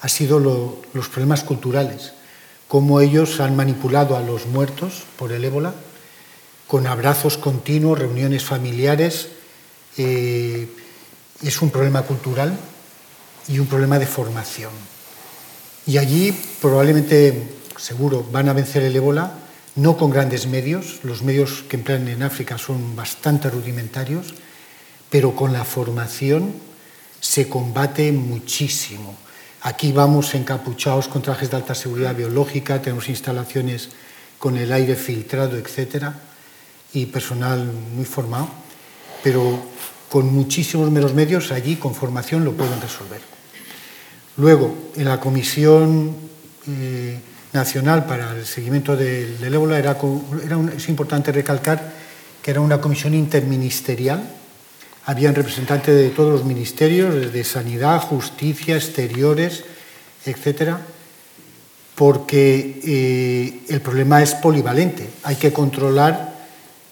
[0.00, 2.12] ha sido los problemas culturales,
[2.66, 5.72] cómo ellos han manipulado a los muertos por el ébola
[6.66, 9.28] con abrazos continuos, reuniones familiares.
[9.98, 10.66] Eh,
[11.42, 12.56] es un problema cultural
[13.46, 14.72] y un problema de formación.
[15.86, 19.32] Y allí probablemente, seguro, van a vencer el ébola,
[19.74, 24.34] no con grandes medios, los medios que emplean en África son bastante rudimentarios,
[25.10, 26.54] pero con la formación
[27.20, 29.16] se combate muchísimo.
[29.62, 33.90] Aquí vamos encapuchados con trajes de alta seguridad biológica, tenemos instalaciones
[34.38, 36.14] con el aire filtrado, etcétera,
[36.92, 38.48] y personal muy formado,
[39.24, 39.58] pero
[40.08, 43.20] con muchísimos menos medios allí con formación lo pueden resolver.
[44.36, 46.14] Luego, en la Comisión
[46.68, 47.18] eh,
[47.52, 49.96] Nacional para el Seguimiento del, ébola era,
[50.74, 51.92] es importante recalcar
[52.42, 54.22] que era una comisión interministerial.
[55.04, 59.64] Habían representantes de todos los ministerios, de Sanidad, Justicia, Exteriores,
[60.24, 60.80] etcétera,
[61.94, 65.10] porque eh, el problema es polivalente.
[65.24, 66.32] Hay que controlar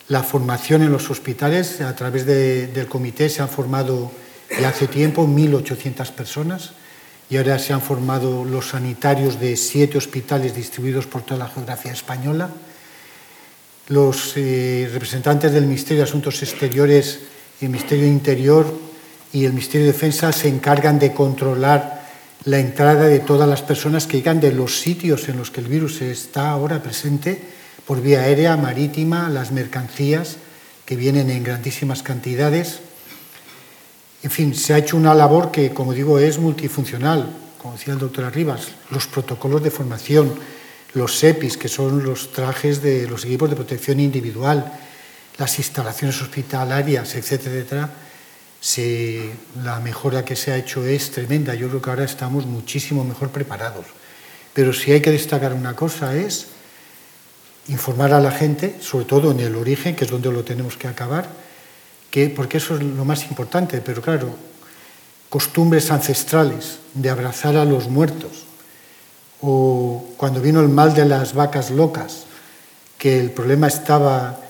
[0.09, 1.81] la formación en los hospitales.
[1.81, 4.11] A través del comité se han formado
[4.61, 6.73] ya hace tiempo 1.800 personas
[7.31, 11.93] y ahora se han formado los sanitarios de siete hospitales distribuidos por toda la geografía
[11.93, 12.51] española.
[13.87, 17.21] Los eh, representantes del Ministerio de Asuntos Exteriores,
[17.61, 18.81] el Ministerio de Interior
[19.33, 22.01] y el Ministerio de Defensa se encargan de controlar
[22.45, 25.69] la entrada de todas las personas que llegan de los sitios en los que el
[25.69, 27.41] virus está ahora presente
[27.87, 30.37] por vía aérea, marítima, las mercancías
[30.85, 32.81] que vienen en grandísimas cantidades
[34.23, 37.31] en fin, se ha hecho una labor que, como digo, es multifuncional,
[37.61, 40.35] como decía el doctor Arribas, los protocolos de formación,
[40.95, 44.73] los SEPIs, que son los trajes de los equipos de protección individual,
[45.39, 47.91] las instalaciones hospitalarias, etcétera, etcétera,
[49.63, 51.55] la mejora que se ha hecho es tremenda.
[51.55, 53.87] Yo creo que ahora estamos muchísimo mejor preparados.
[54.53, 56.49] Pero si hay que destacar una cosa es
[57.69, 60.89] informar a la gente, sobre todo en el origen, que es donde lo tenemos que
[60.89, 61.29] acabar,
[62.35, 64.35] porque eso es lo más importante, pero claro,
[65.29, 68.45] costumbres ancestrales de abrazar a los muertos
[69.41, 72.25] o, cuando vino el mal de las vacas locas,
[72.99, 74.41] que el problema estaba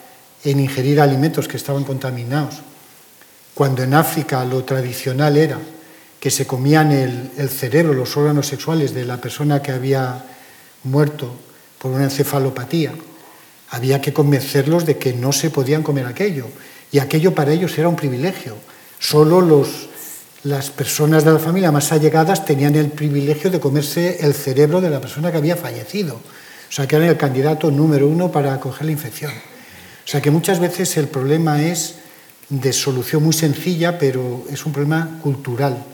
[0.43, 2.57] en ingerir alimentos que estaban contaminados,
[3.55, 5.59] cuando en África lo tradicional era
[6.19, 10.25] que se comían el, el cerebro, los órganos sexuales de la persona que había
[10.85, 11.35] muerto
[11.79, 12.93] por una encefalopatía,
[13.71, 16.47] había que convencerlos de que no se podían comer aquello.
[16.93, 18.57] Y aquello para ellos era un privilegio.
[18.99, 19.89] Solo los,
[20.43, 24.91] las personas de la familia más allegadas tenían el privilegio de comerse el cerebro de
[24.91, 26.15] la persona que había fallecido.
[26.15, 29.33] O sea, que eran el candidato número uno para acoger la infección.
[29.33, 31.97] O sea, que muchas veces el problema es
[32.49, 35.85] de solución muy sencilla, pero es un problema cultural,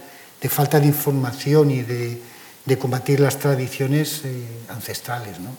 [0.41, 5.39] de falta de información y de, combatir las tradiciones eh, ancestrales.
[5.41, 5.51] ¿no?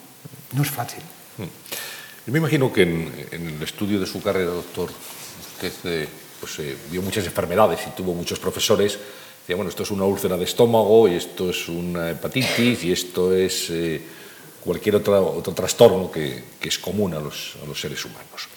[0.53, 1.01] no es fácil.
[1.37, 4.89] Yo me imagino que en, en el estudio de su carrera, doctor,
[5.57, 6.07] usted
[6.39, 8.97] pues, eh, vio muchas enfermedades y tuvo muchos profesores.
[9.41, 13.33] Decía, bueno, esto es una úlcera de estómago y esto es una hepatitis y esto
[13.33, 14.01] es eh,
[14.63, 18.49] cualquier otra, otro trastorno que, que es común a los, a los seres humanos.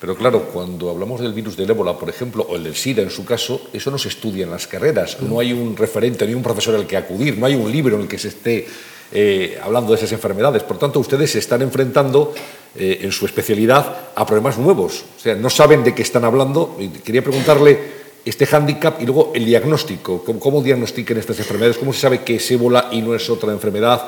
[0.00, 3.10] Pero claro, cuando hablamos del virus del ébola, por ejemplo, o el del SIDA en
[3.10, 5.22] su caso, eso no se estudia en las carreras.
[5.22, 8.02] No hay un referente ni un profesor al que acudir, no hay un libro en
[8.02, 8.66] el que se esté
[9.12, 10.62] eh, hablando de esas enfermedades.
[10.62, 12.34] Por tanto, ustedes se están enfrentando
[12.74, 15.04] eh, en su especialidad a problemas nuevos.
[15.16, 16.76] O sea, no saben de qué están hablando.
[17.04, 20.24] Quería preguntarle este hándicap y luego el diagnóstico.
[20.24, 21.78] ¿Cómo, ¿Cómo diagnostican estas enfermedades?
[21.78, 24.02] ¿Cómo se sabe que es ébola y no es otra enfermedad,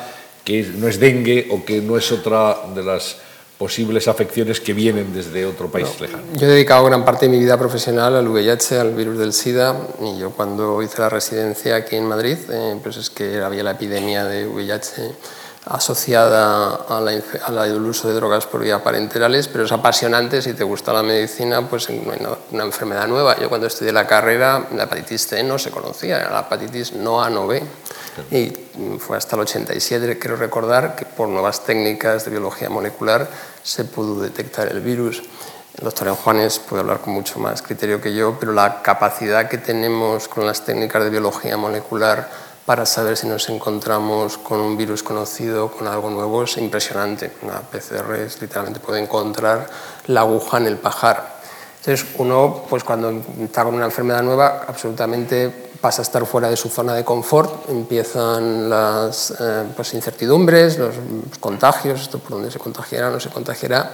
[0.45, 3.19] que no es dengue o que no es otra de las
[3.59, 6.23] posibles afecciones que vienen desde otro país no, lejano.
[6.35, 9.77] Yo he dedicado gran parte de mi vida profesional al VIH, al virus del SIDA,
[10.01, 13.73] y yo cuando hice la residencia aquí en Madrid, eh, pues es que había la
[13.73, 15.15] epidemia de VIH
[15.67, 20.93] asociada al a uso de drogas por vía parenterales, pero es apasionante, si te gusta
[20.93, 23.39] la medicina, pues no hay una enfermedad nueva.
[23.39, 27.23] Yo cuando estudié la carrera, la hepatitis C no se conocía, era la hepatitis no
[27.23, 27.63] A, no B.
[28.31, 28.53] Y
[28.99, 33.29] fue hasta el 87, quiero recordar, que por nuevas técnicas de biología molecular
[33.63, 35.23] se pudo detectar el virus.
[35.77, 39.59] El doctor Juanes puede hablar con mucho más criterio que yo, pero la capacidad que
[39.59, 42.31] tenemos con las técnicas de biología molecular
[42.65, 47.33] para saber si nos encontramos con un virus conocido, con algo nuevo, es impresionante.
[47.43, 49.67] Una PCR es, literalmente puede encontrar
[50.07, 51.35] la aguja en el pajar.
[51.81, 56.57] Entonces, uno, pues cuando está con una enfermedad nueva, absolutamente pasa a estar fuera de
[56.57, 60.95] su zona de confort, empiezan las eh, pues, incertidumbres, los
[61.41, 63.91] contagios, esto por dónde se contagiará no se contagiará.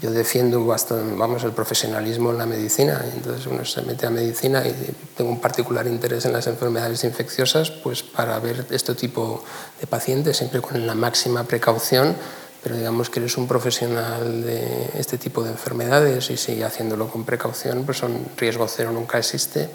[0.00, 4.66] Yo defiendo bastante, vamos, el profesionalismo en la medicina, entonces uno se mete a medicina
[4.66, 4.72] y
[5.14, 9.44] tengo un particular interés en las enfermedades infecciosas, pues para ver este tipo
[9.78, 12.16] de pacientes, siempre con la máxima precaución,
[12.62, 17.24] pero digamos que eres un profesional de este tipo de enfermedades y sigue haciéndolo con
[17.24, 19.68] precaución, pues son riesgo cero nunca existe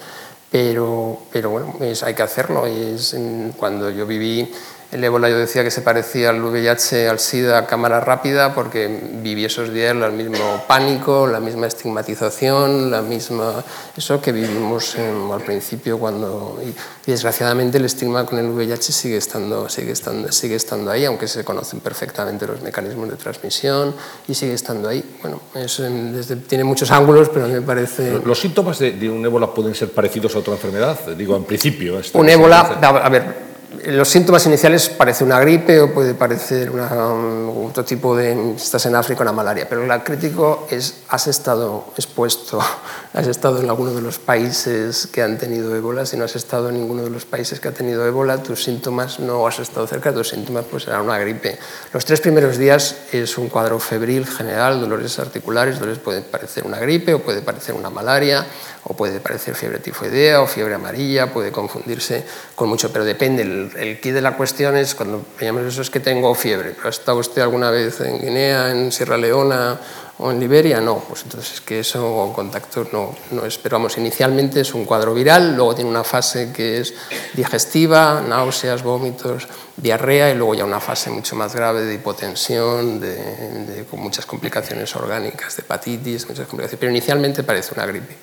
[0.51, 2.65] pero, pero bueno, es, hay que hacerlo.
[2.65, 3.15] Es,
[3.57, 4.51] cuando yo viví
[4.91, 8.89] el ébola yo decía que se parecía al VIH, al SIDA a cámara rápida porque
[9.21, 13.63] viví esos días el mismo pánico, la misma estigmatización, la misma
[13.95, 18.91] eso que vivimos en, al principio cuando y, y, desgraciadamente el estigma con el VIH
[18.91, 23.95] sigue estando, sigue estando, sigue estando ahí, aunque se conocen perfectamente los mecanismos de transmisión
[24.27, 25.17] y sigue estando ahí.
[25.21, 28.19] Bueno, eso desde, tiene muchos ángulos, pero a mí me parece...
[28.25, 30.99] ¿Los síntomas de, de un ébola pueden ser parecidos a otra enfermedad?
[31.17, 32.01] Digo, en principio.
[32.13, 33.50] Un ébola, a ver,
[33.85, 39.21] los síntomas iniciales parece una gripe o puede parecer otro tipo de, estás en África,
[39.21, 42.59] una malaria, pero el crítico es, has estado expuesto,
[43.13, 46.69] has estado en alguno de los países que han tenido ébola, si no has estado
[46.69, 50.13] en ninguno de los países que ha tenido ébola, tus síntomas no has estado cerca,
[50.13, 51.57] tus síntomas pues serán una gripe.
[51.93, 56.79] Los tres primeros días es un cuadro febril general, dolores articulares, dolores puede parecer una
[56.79, 58.45] gripe o puede parecer una malaria,
[58.83, 63.60] o puede parecer fiebre tifoidea o fiebre amarilla, puede confundirse con mucho, pero depende.
[63.61, 66.75] El, el key de la cuestión es cuando veamos eso es que tengo fiebre.
[66.83, 69.79] ¿Ha estado usted alguna vez en Guinea, en Sierra Leona
[70.17, 70.81] o en Liberia?
[70.81, 73.57] No, pues entonces es que eso contacto no, no es.
[73.57, 76.93] Pero vamos, inicialmente es un cuadro viral, luego tiene una fase que es
[77.33, 79.47] digestiva, náuseas, vómitos,
[79.77, 84.25] diarrea y luego ya una fase mucho más grave de hipotensión, de, de, con muchas
[84.25, 86.79] complicaciones orgánicas, de hepatitis, muchas complicaciones.
[86.79, 88.15] Pero inicialmente parece una gripe.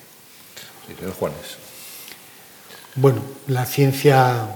[1.19, 1.57] Juanes.
[2.95, 4.47] Bueno, la ciencia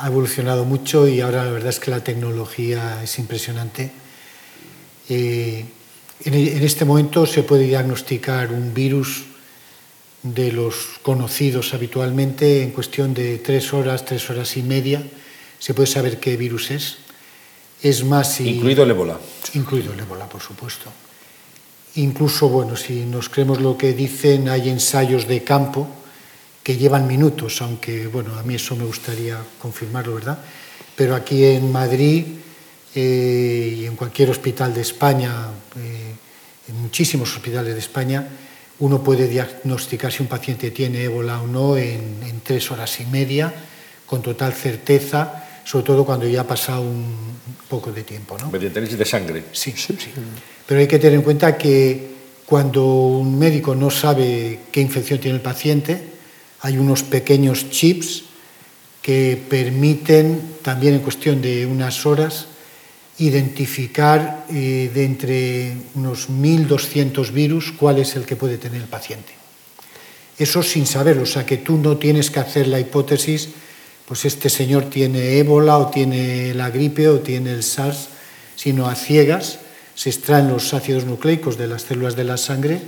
[0.00, 3.90] ha evolucionado mucho y ahora la verdad es que la tecnología es impresionante.
[5.08, 5.64] Eh,
[6.24, 9.24] en, en, este momento se puede diagnosticar un virus
[10.22, 15.02] de los conocidos habitualmente en cuestión de tres horas, tres horas y media.
[15.58, 16.96] Se puede saber qué virus es.
[17.82, 19.18] Es más, si, incluido el ébola.
[19.52, 20.90] Incluido el ébola, por supuesto.
[21.96, 25.86] Incluso, bueno, si nos creemos lo que dicen, hay ensayos de campo
[26.64, 30.38] que llevan minutos, aunque, bueno, a mí eso me gustaría confirmarlo, ¿verdad?
[30.96, 32.24] Pero aquí en Madrid
[32.94, 36.14] eh, y en cualquier hospital de España, eh,
[36.68, 38.26] en muchísimos hospitales de España,
[38.78, 43.04] uno puede diagnosticar si un paciente tiene ébola o no en, en tres horas y
[43.06, 43.52] media,
[44.06, 47.36] con total certeza, sobre todo cuando ya ha pasado un
[47.68, 48.38] poco de tiempo.
[48.38, 48.50] ¿no?
[48.50, 49.44] Mediante análisis de sangre.
[49.52, 50.10] Sí, sí, sí.
[50.66, 52.14] Pero hay que tener en cuenta que
[52.46, 56.13] cuando un médico no sabe qué infección tiene el paciente,
[56.64, 58.24] hay unos pequeños chips
[59.02, 62.46] que permiten, también en cuestión de unas horas,
[63.18, 69.34] identificar eh, de entre unos 1.200 virus cuál es el que puede tener el paciente.
[70.38, 73.50] Eso sin saberlo, o sea que tú no tienes que hacer la hipótesis,
[74.08, 78.08] pues este señor tiene ébola o tiene la gripe o tiene el SARS,
[78.56, 79.58] sino a ciegas
[79.94, 82.80] se extraen los ácidos nucleicos de las células de la sangre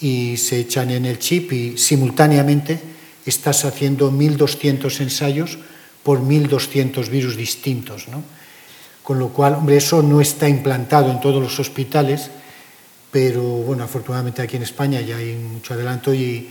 [0.00, 2.91] y se echan en el chip y simultáneamente
[3.26, 5.58] estás haciendo 1.200 ensayos
[6.02, 8.08] por 1.200 virus distintos.
[8.08, 8.22] ¿no?
[9.02, 12.30] Con lo cual, hombre, eso no está implantado en todos los hospitales,
[13.10, 16.48] pero bueno, afortunadamente aquí en España ya hay mucho adelanto y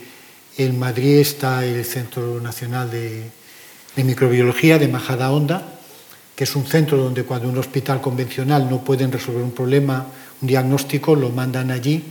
[0.58, 3.24] en Madrid está el Centro Nacional de,
[3.96, 5.64] Microbiología de Majada Honda,
[6.36, 10.08] que es un centro donde cuando un hospital convencional no pueden resolver un problema,
[10.42, 12.04] un diagnóstico, lo mandan allí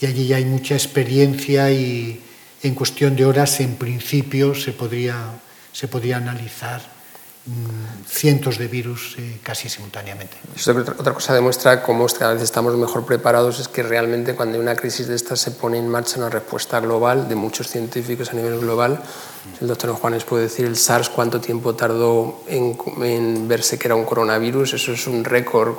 [0.00, 2.20] y allí ya hay mucha experiencia y
[2.62, 5.16] en cuestión de horas, en principio, se podría,
[5.72, 6.98] se podría analizar
[8.06, 10.36] cientos de virus eh, casi simultáneamente.
[10.98, 14.76] Otra cosa demuestra cómo cada vez estamos mejor preparados es que realmente cuando hay una
[14.76, 18.58] crisis de estas se pone en marcha una respuesta global de muchos científicos a nivel
[18.58, 19.00] global.
[19.60, 23.96] El doctor Juanes puede decir el SARS cuánto tiempo tardó en, en verse que era
[23.96, 25.74] un coronavirus, eso es un récord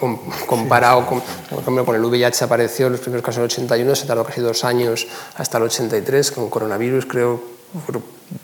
[0.45, 4.05] comparado con, por ejemplo, con el VIH apareció los primeros casos en el 81, se
[4.05, 7.59] tardó casi dos años hasta el 83, con coronavirus creo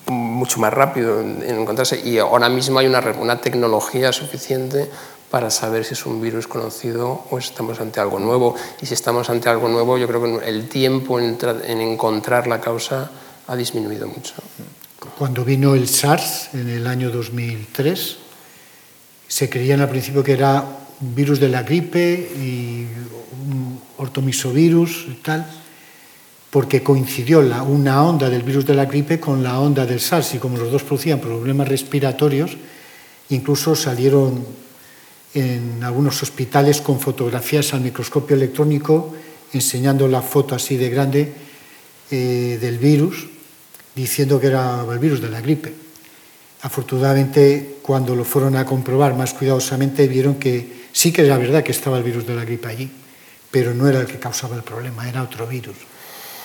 [0.08, 4.90] mucho más rápido en, encontrarse y ahora mismo hay una, una, tecnología suficiente
[5.30, 8.56] para saber si es un virus conocido o estamos ante algo nuevo.
[8.82, 12.62] Y si estamos ante algo nuevo, yo creo que el tiempo en, en encontrar la
[12.62, 13.12] causa
[13.48, 14.34] ha disminuido mucho.
[15.18, 18.18] Cuando vino el SARS en el año 2003,
[19.26, 20.66] se creían al principio que era
[21.00, 22.86] un virus de la gripe y
[23.48, 25.46] un ortomisovirus y tal
[26.50, 30.38] porque coincidió una onda del virus de la gripe con la onda del SARS y
[30.38, 32.58] como los dos producían problemas respiratorios,
[33.30, 34.46] incluso salieron
[35.34, 39.16] en algunos hospitales con fotografías al microscopio electrónico
[39.54, 41.34] enseñando la foto así de grande
[42.12, 43.35] eh, del virus,
[43.96, 45.74] diciendo que era el virus de la gripe.
[46.62, 51.72] Afortunadamente, cuando lo fueron a comprobar más cuidadosamente, vieron que sí que era verdad que
[51.72, 52.92] estaba el virus de la gripe allí,
[53.52, 55.78] pero no era el que causaba el problema, era otro virus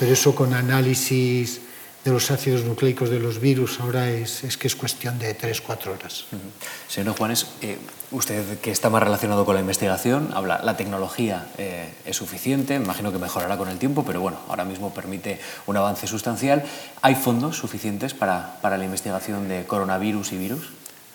[0.00, 1.60] pero eso con análisis
[2.04, 5.88] de los ácidos nucleicos de los virus ahora es, es que es cuestión de 3-4
[5.88, 6.24] horas.
[6.32, 6.88] Uh -huh.
[6.88, 7.76] Señor Juanes, eh,
[8.10, 13.12] usted que está más relacionado con la investigación, habla, la tecnología eh, es suficiente, imagino
[13.12, 16.64] que mejorará con el tiempo, pero bueno, ahora mismo permite un avance sustancial.
[17.02, 20.70] ¿Hay fondos suficientes para, para la investigación de coronavirus y virus?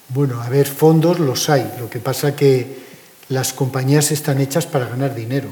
[0.10, 2.86] Bueno, a ver, fondos los hay, lo que pasa que
[3.28, 5.50] las compañías están hechas para ganar dinero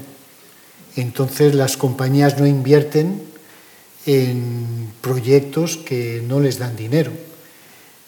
[0.96, 3.22] entonces las compañías no invierten
[4.06, 7.12] en proyectos que no les dan dinero.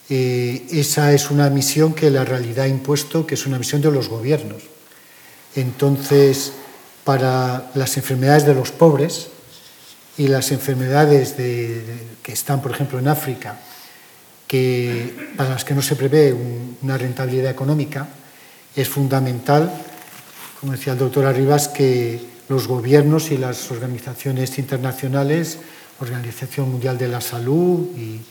[0.09, 3.91] Eh, esa es una misión que la realidad ha impuesto, que es una misión de
[3.91, 4.63] los gobiernos.
[5.55, 6.53] Entonces,
[7.03, 9.29] para las enfermedades de los pobres
[10.17, 13.59] y las enfermedades de, de, que están, por ejemplo, en África,
[14.47, 18.07] que, para las que no se prevé un, una rentabilidad económica,
[18.75, 19.71] es fundamental,
[20.59, 22.19] como decía el doctor Arribas, que
[22.49, 25.57] los gobiernos y las organizaciones internacionales,
[25.99, 28.21] Organización Mundial de la Salud y,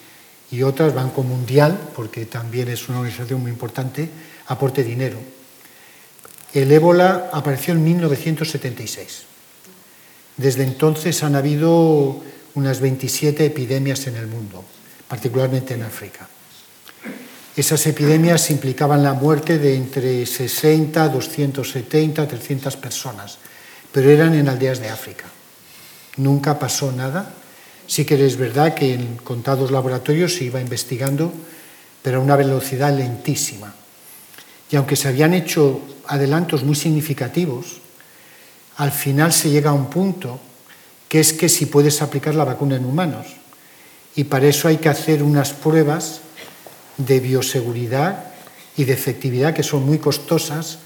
[0.51, 4.09] y, otras, Banco Mundial, porque también es una organización muy importante,
[4.47, 5.19] aporte dinero.
[6.53, 9.23] El ébola apareció en 1976.
[10.37, 12.23] Desde entonces han habido
[12.55, 14.65] unas 27 epidemias en el mundo,
[15.09, 16.29] particularmente en África.
[17.57, 23.39] Esas epidemias implicaban la muerte de entre 60, 270, 300 personas
[23.95, 25.27] pero eran en aldeas de África.
[26.17, 27.31] Nunca pasó nada.
[27.87, 31.33] Sí que es verdad que en contados laboratorios se iba investigando,
[32.03, 33.75] pero a una velocidad lentísima.
[34.71, 37.81] Y aunque se habían hecho adelantos muy significativos,
[38.77, 40.41] al final se llega a un punto
[41.09, 43.27] que es que si puedes aplicar la vacuna en humanos.
[44.17, 46.21] Y para eso hay que hacer unas pruebas
[46.97, 48.25] de bioseguridad
[48.77, 50.79] y de efectividad que son muy costosas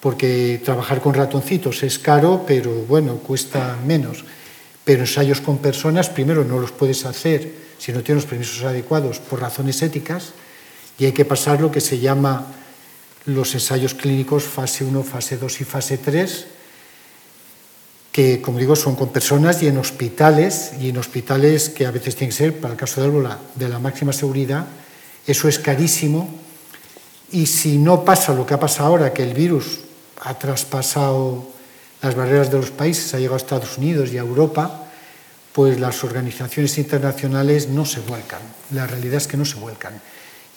[0.00, 4.24] porque trabajar con ratoncitos es caro, pero bueno, cuesta menos.
[4.86, 9.18] Pero ensayos con personas, primero, no los puedes hacer si no tienes los permisos adecuados
[9.18, 10.30] por razones éticas,
[10.96, 12.46] y hay que pasar lo que se llama
[13.26, 16.46] los ensayos clínicos fase 1, fase 2 y fase 3,
[18.12, 22.14] que, como digo, son con personas y en hospitales, y en hospitales que a veces
[22.14, 24.66] tienen que ser, para el caso de ébola, de la máxima seguridad.
[25.26, 26.32] Eso es carísimo.
[27.32, 29.80] Y si no pasa lo que ha pasado ahora, que el virus
[30.22, 31.55] ha traspasado
[32.06, 34.84] las barreras de los países, ha llegado a Estados Unidos y a Europa,
[35.52, 38.40] pues las organizaciones internacionales no se vuelcan.
[38.70, 40.00] La realidad es que no se vuelcan.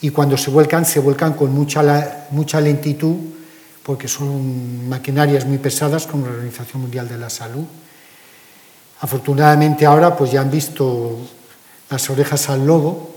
[0.00, 3.16] Y cuando se vuelcan, se vuelcan con mucha, mucha lentitud,
[3.82, 7.64] porque son maquinarias muy pesadas como la Organización Mundial de la Salud.
[9.00, 11.18] Afortunadamente ahora pues ya han visto
[11.88, 13.16] las orejas al lobo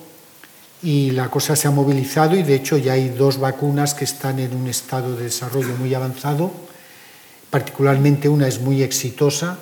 [0.82, 4.40] y la cosa se ha movilizado y de hecho ya hay dos vacunas que están
[4.40, 6.73] en un estado de desarrollo muy avanzado
[7.54, 9.60] particularmente una es muy exitosa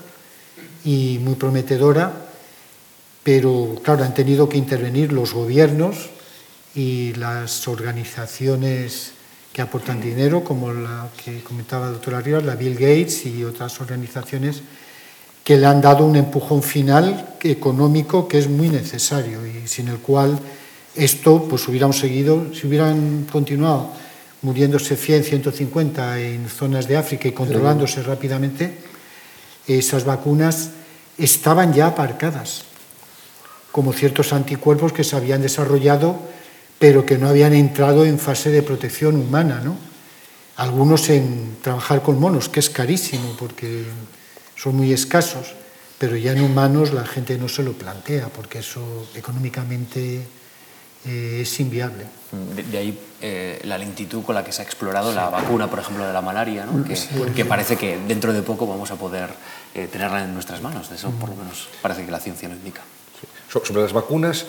[0.85, 2.13] y muy prometedora,
[3.21, 6.09] pero claro, han tenido que intervenir los gobiernos
[6.73, 9.11] y las organizaciones
[9.51, 13.81] que aportan dinero, como la que comentaba la doctora Rivas, la Bill Gates y otras
[13.81, 14.61] organizaciones
[15.43, 19.97] que le han dado un empujón final económico que es muy necesario y sin el
[19.97, 20.39] cual
[20.95, 23.91] esto pues hubiéramos seguido, si hubieran continuado
[24.41, 28.73] muriéndose 100, 150 en zonas de África y controlándose rápidamente,
[29.67, 30.71] esas vacunas
[31.17, 32.63] estaban ya aparcadas,
[33.71, 36.19] como ciertos anticuerpos que se habían desarrollado,
[36.79, 39.61] pero que no habían entrado en fase de protección humana.
[39.63, 39.77] ¿no?
[40.57, 43.85] Algunos en trabajar con monos, que es carísimo, porque
[44.55, 45.53] son muy escasos,
[45.99, 50.25] pero ya en humanos la gente no se lo plantea, porque eso económicamente
[51.05, 52.05] eh, es inviable.
[52.71, 56.05] De, ahí eh, la lentitud con la que se ha explorado la vacuna, por ejemplo,
[56.05, 56.83] de la malaria, ¿no?
[56.83, 56.95] que,
[57.33, 59.29] que, parece que dentro de poco vamos a poder
[59.73, 60.91] eh, tenerla en nuestras manos.
[60.91, 62.81] Eso por lo menos parece que la ciencia lo indica.
[63.49, 64.45] Sobre las vacunas,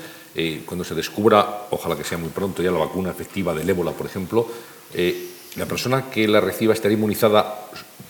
[0.64, 4.06] cuando se descubra, ojalá que sea muy pronto ya la vacuna efectiva del ébola, por
[4.06, 4.46] ejemplo,
[5.56, 7.54] la persona que la reciba estará inmunizada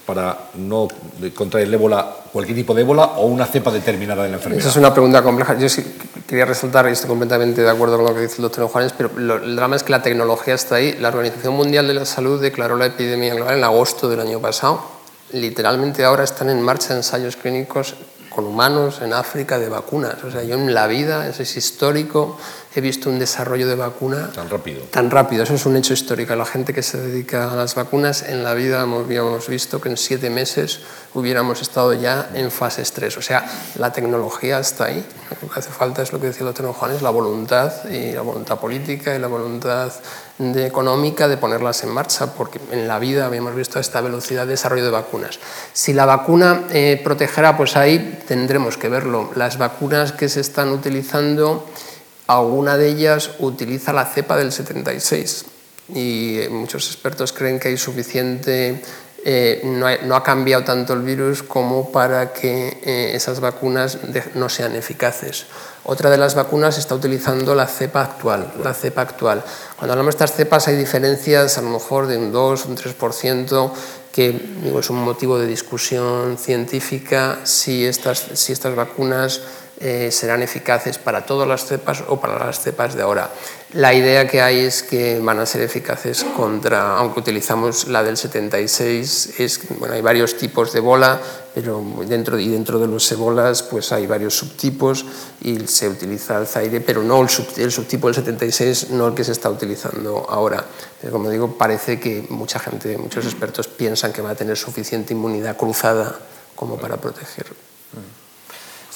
[0.06, 0.88] para no
[1.34, 4.60] contraer el ébola, cualquier tipo de ébola o una cepa determinada de la enfermedad?
[4.60, 5.56] Esa es una pregunta compleja.
[5.58, 5.84] Yo sí
[6.26, 9.10] quería resaltar, y estoy completamente de acuerdo con lo que dice el doctor Juanes, pero
[9.16, 10.96] el drama es que la tecnología está ahí.
[11.00, 14.82] La Organización Mundial de la Salud declaró la epidemia global en agosto del año pasado.
[15.32, 17.94] Literalmente ahora están en marcha ensayos clínicos
[18.28, 20.22] con humanos en África de vacunas.
[20.24, 22.38] O sea, yo en la vida, eso es histórico,
[22.74, 24.82] he visto un desarrollo de vacuna tan rápido.
[24.90, 26.34] Tan rápido, eso es un hecho histórico.
[26.34, 29.96] La gente que se dedica a las vacunas, en la vida habíamos visto que en
[29.96, 30.80] siete meses
[31.14, 33.16] hubiéramos estado ya en fase 3.
[33.18, 33.44] O sea,
[33.76, 35.04] la tecnología está ahí.
[35.42, 38.12] Lo que hace falta es lo que decía el doctor Juan, es la voluntad, y
[38.12, 39.92] la voluntad política y la voluntad
[40.38, 44.52] de económica de ponerlas en marcha, porque en la vida habíamos visto esta velocidad de
[44.52, 45.38] desarrollo de vacunas.
[45.72, 49.30] Si la vacuna eh, protegerá, pues ahí tendremos que verlo.
[49.34, 51.66] Las vacunas que se están utilizando
[52.26, 55.46] alguna de ellas utiliza la cepa del 76
[55.94, 58.82] y eh, muchos expertos creen que hay suficiente,
[59.24, 63.98] eh, no, ha, cambiado tanto el virus como para que eh, esas vacunas
[64.34, 65.46] no sean eficaces.
[65.84, 68.52] Otra de las vacunas está utilizando la cepa actual.
[68.62, 69.44] La cepa actual.
[69.76, 73.72] Cuando hablamos de estas cepas hay diferencias a lo mejor de un 2, un 3%,
[74.12, 74.40] que
[74.76, 79.40] es un motivo de discusión científica si estas, si estas vacunas
[79.84, 83.30] eh, serán eficaces para todas las cepas o para las cepas de ahora.
[83.72, 88.16] La idea que hay es que van a ser eficaces contra, aunque utilizamos la del
[88.16, 91.20] 76, es, bueno, hay varios tipos de bola,
[91.52, 95.04] pero dentro, y dentro de los ebolas pues hay varios subtipos
[95.40, 97.28] y se utiliza el Zaire, pero no el,
[97.72, 100.64] subtipo del 76, no el que se está utilizando ahora.
[101.00, 105.12] Pero como digo, parece que mucha gente, muchos expertos piensan que va a tener suficiente
[105.12, 106.20] inmunidad cruzada
[106.54, 107.71] como para proteger.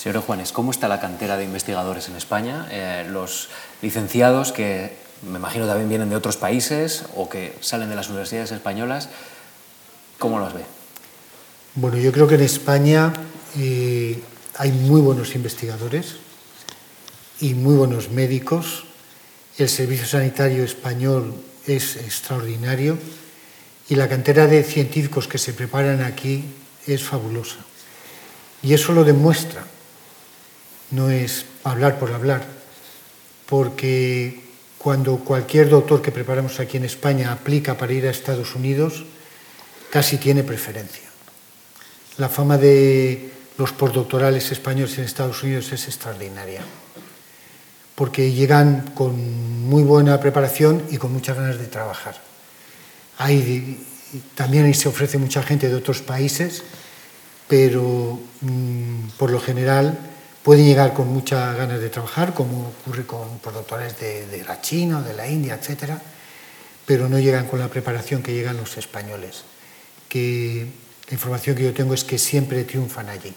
[0.07, 2.69] Señor Juanes, ¿cómo está la cantera de investigadores en España?
[2.71, 3.49] Eh, los
[3.83, 4.93] licenciados que
[5.29, 9.09] me imagino también vienen de otros países o que salen de las universidades españolas,
[10.21, 10.61] ¿cómo los ve?
[11.75, 13.13] Bueno, yo creo que en España
[13.59, 14.23] eh,
[14.57, 16.19] hay muy buenos investigadores
[17.41, 18.85] y muy buenos médicos.
[19.59, 21.35] El servicio sanitario español
[21.67, 22.97] es extraordinario
[23.89, 26.45] y la cantera de científicos que se preparan aquí
[26.87, 27.57] es fabulosa.
[28.63, 29.67] Y eso lo demuestra
[30.91, 32.45] no es hablar por hablar,
[33.47, 34.41] porque
[34.79, 39.05] cuando cualquier doctor que preparamos aquí en España aplica para ir a Estados Unidos,
[39.91, 41.09] casi tiene preferencia.
[42.19, 46.61] La fama de los postdoctorales españoles en Estados Unidos es extraordinaria,
[47.95, 52.21] porque llegan con muy buena preparación y con muchas ganas de trabajar.
[53.19, 53.85] Hay,
[54.35, 56.63] también se ofrece mucha gente de otros países,
[57.49, 59.99] pero mm, por lo general
[60.47, 65.13] pueden llegar con muchas ganas de trabajar, como ocurre con productores de, la China de
[65.13, 65.95] la India, etc.
[66.87, 69.43] pero no llegan con la preparación que llegan los españoles.
[70.09, 70.69] Que
[71.09, 73.35] la información que yo tengo es que siempre triunfan allí.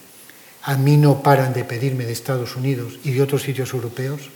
[0.62, 4.30] A mí no paran de pedirme de Estados Unidos y de otros sitios europeos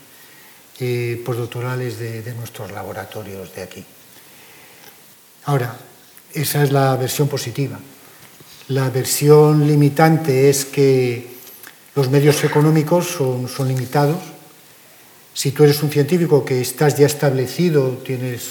[0.80, 3.86] eh, postdoctorales de, de nuestros laboratorios de aquí.
[5.45, 5.78] Ahora,
[6.34, 7.80] esa es la versión positiva.
[8.69, 11.32] La versión limitante es que
[11.96, 14.20] los medios económicos son, son limitados.
[15.34, 18.44] Si tú eres un científico que estás ya establecido, tienes,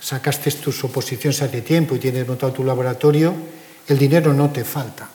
[0.00, 3.34] sacaste tus oposiciones hace tiempo y tienes montado tu laboratorio,
[3.88, 5.08] el dinero no te falta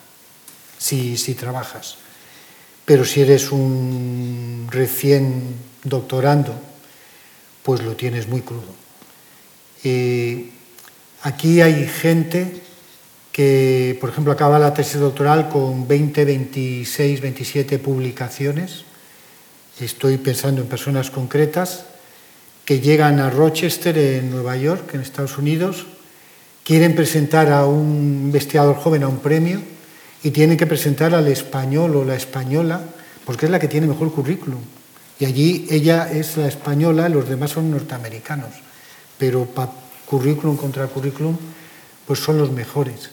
[0.78, 1.98] si, si trabajas.
[2.86, 6.56] Pero si eres un recién doctorando,
[7.64, 8.74] pues lo tienes muy crudo.
[9.84, 10.50] Eh,
[11.22, 12.62] aquí hay gente
[13.32, 18.84] que, por ejemplo, acaba la tesis doctoral con 20, 26, 27 publicaciones.
[19.80, 21.86] Estoy pensando en personas concretas
[22.66, 25.88] que llegan a Rochester, en Nueva York, en Estados Unidos,
[26.64, 29.60] quieren presentar a un investigador joven a un premio
[30.22, 32.82] y tienen que presentar al español o la española,
[33.26, 34.60] porque es la que tiene mejor currículum.
[35.20, 38.52] Y allí ella es la española, los demás son norteamericanos.
[39.18, 39.72] Pero para
[40.06, 41.36] currículum contra currículum,
[42.06, 43.10] pues son los mejores.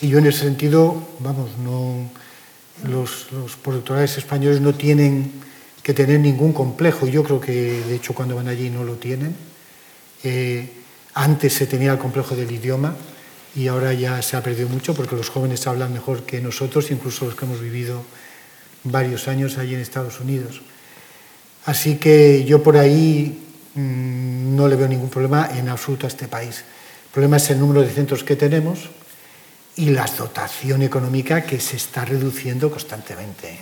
[0.00, 2.08] Y yo en ese sentido, vamos, no,
[2.88, 5.32] los, los productores españoles no tienen
[5.82, 7.06] que tener ningún complejo.
[7.06, 9.34] Yo creo que, de hecho, cuando van allí no lo tienen.
[10.22, 10.70] Eh,
[11.14, 12.94] antes se tenía el complejo del idioma
[13.56, 17.24] y ahora ya se ha perdido mucho porque los jóvenes hablan mejor que nosotros, incluso
[17.24, 18.02] los que hemos vivido
[18.84, 20.60] varios años allí en Estados Unidos.
[21.64, 23.36] Así que yo por ahí
[23.74, 26.58] mmm, no le veo ningún problema en absoluto a este país.
[27.06, 28.90] El problema es el número de centros que tenemos
[29.78, 33.56] y la dotación económica que se está reduciendo constantemente.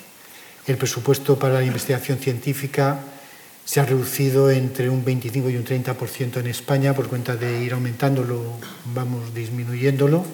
[0.66, 3.00] El presupuesto para la investigación científica
[3.66, 7.74] se ha reducido entre un 25 y un 30% en España por cuenta de ir
[7.74, 8.42] aumentándolo,
[8.94, 10.24] vamos disminuyéndolo.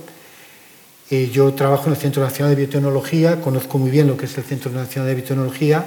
[1.11, 4.39] Eh, yo trabajo en el Centro Nacional de Biotecnología, conozco muy bien lo que es
[4.39, 5.85] el Centro Nacional de Biotecnología,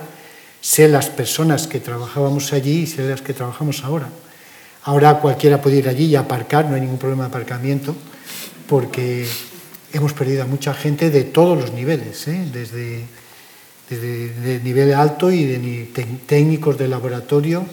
[0.59, 4.09] sé las personas que trabajábamos allí y sé las que trabajamos ahora.
[4.83, 7.95] Ahora cualquiera puede ir allí y aparcar, no hay ningún problema de aparcamiento,
[8.67, 9.25] porque
[9.95, 12.45] hemos perdido a mucha gente de todos los niveles, ¿eh?
[12.51, 13.05] desde,
[13.89, 15.87] desde de nivel alto y de
[16.27, 17.65] técnicos de laboratorio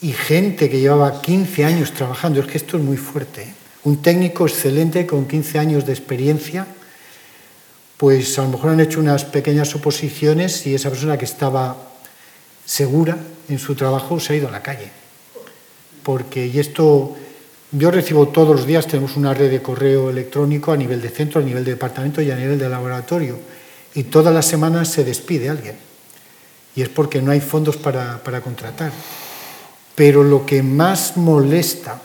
[0.00, 2.40] y gente que llevaba 15 años trabajando.
[2.40, 3.42] Es que esto es muy fuerte.
[3.42, 3.54] ¿eh?
[3.84, 6.66] Un técnico excelente con 15 años de experiencia,
[7.98, 11.76] pues a lo mejor han hecho unas pequeñas oposiciones y esa persona que estaba
[12.64, 13.18] segura
[13.48, 14.90] en su trabajo se ha ido a la calle.
[16.02, 17.14] Porque, y esto
[17.76, 21.40] yo recibo todos los días, tenemos una red de correo electrónico a nivel de centro,
[21.40, 23.38] a nivel de departamento y a nivel de laboratorio.
[23.94, 25.76] Y todas las semanas se despide alguien.
[26.74, 28.92] Y es porque no hay fondos para, para contratar.
[29.94, 32.00] Pero lo que más molesta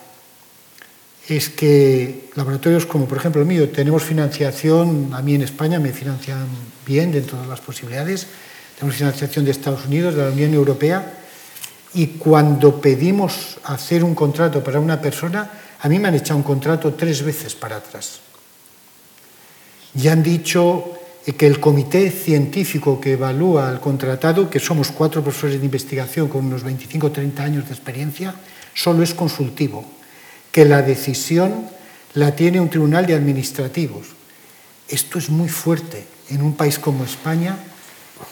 [1.28, 5.94] es que laboratorios como por ejemplo el mío, tenemos financiación, a mí en España me
[5.94, 6.48] financian
[6.86, 8.28] bien dentro de las posibilidades,
[8.76, 11.21] tenemos financiación de Estados Unidos, de la Unión Europea,
[11.94, 16.44] y cuando pedimos hacer un contrato para una persona, a mí me han echado un
[16.44, 18.20] contrato tres veces para atrás.
[19.94, 20.94] Ya han dicho
[21.38, 26.46] que el comité científico que evalúa al contratado, que somos cuatro profesores de investigación con
[26.46, 28.34] unos 25 o 30 años de experiencia,
[28.74, 29.86] solo es consultivo,
[30.52, 31.68] que la decisión
[32.14, 34.08] la tiene un tribunal de administrativos.
[34.88, 37.58] Esto es muy fuerte en un país como España,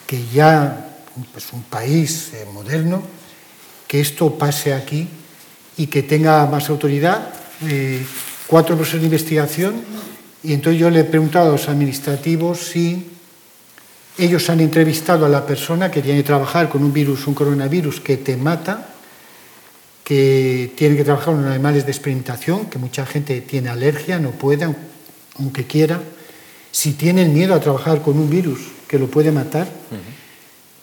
[0.07, 3.01] que ya es pues, un país eh, moderno,
[3.89, 5.07] que esto pase aquí
[5.75, 7.33] y que tenga más autoridad.
[7.67, 8.05] Eh,
[8.45, 9.81] cuatro profesores de investigación
[10.43, 13.09] y entonces yo le he preguntado a los administrativos si
[14.19, 17.99] ellos han entrevistado a la persona que tiene que trabajar con un virus, un coronavirus
[17.99, 18.93] que te mata,
[20.03, 24.67] que tiene que trabajar con animales de experimentación, que mucha gente tiene alergia, no puede,
[25.39, 25.99] aunque quiera,
[26.71, 30.18] si tienen miedo a trabajar con un virus que lo puede matar, uh -huh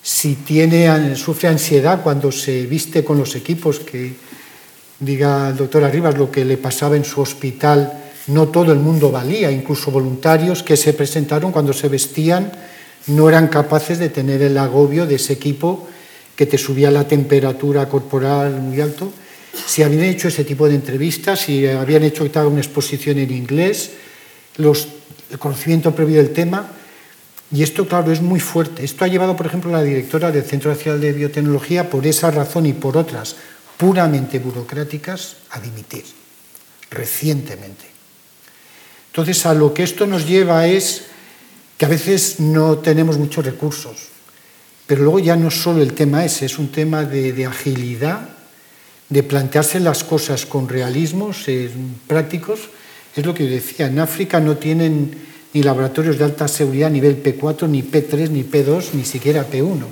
[0.06, 4.14] si tiene, sufre ansiedad cuando se viste con los equipos, que
[5.00, 9.10] diga el doctor Arribas lo que le pasaba en su hospital, no todo el mundo
[9.10, 12.52] valía, incluso voluntarios que se presentaron cuando se vestían
[13.08, 15.88] no eran capaces de tener el agobio de ese equipo
[16.36, 19.12] que te subía la temperatura corporal muy alto.
[19.66, 23.90] Si habían hecho ese tipo de entrevistas, si habían hecho una exposición en inglés,
[24.58, 24.86] los,
[25.32, 26.70] el conocimiento previo del tema,
[27.52, 28.84] y esto, claro, es muy fuerte.
[28.84, 32.30] Esto ha llevado, por ejemplo, a la directora del Centro Nacional de Biotecnología, por esa
[32.30, 33.36] razón y por otras
[33.76, 36.04] puramente burocráticas, a dimitir
[36.90, 37.84] recientemente.
[39.10, 41.04] Entonces, a lo que esto nos lleva es
[41.78, 44.08] que a veces no tenemos muchos recursos,
[44.86, 48.30] pero luego ya no solo el tema ese, es un tema de, agilidad,
[49.08, 51.44] de plantearse las cosas con realismos
[52.06, 52.70] prácticos,
[53.14, 55.16] es lo que yo decía, en África no tienen
[55.56, 59.86] ni laboratorios de alta seguridad nivel P4, ni P3, ni P2, ni siquiera P1,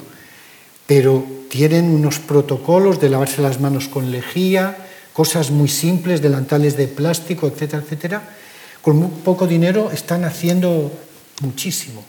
[0.87, 4.77] pero tienen unos protocolos de lavarse las manos con lejía,
[5.15, 8.23] cosas muy simples, delantales de plástico, etcétera, etcétera.
[8.83, 10.93] Con muy poco dinero están haciendo
[11.41, 12.05] muchísimo.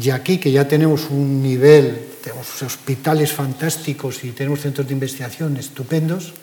[0.00, 5.56] Y aquí que ya tenemos un nivel, tenemos hospitales fantásticos y tenemos centros de investigación
[5.56, 6.34] estupendos,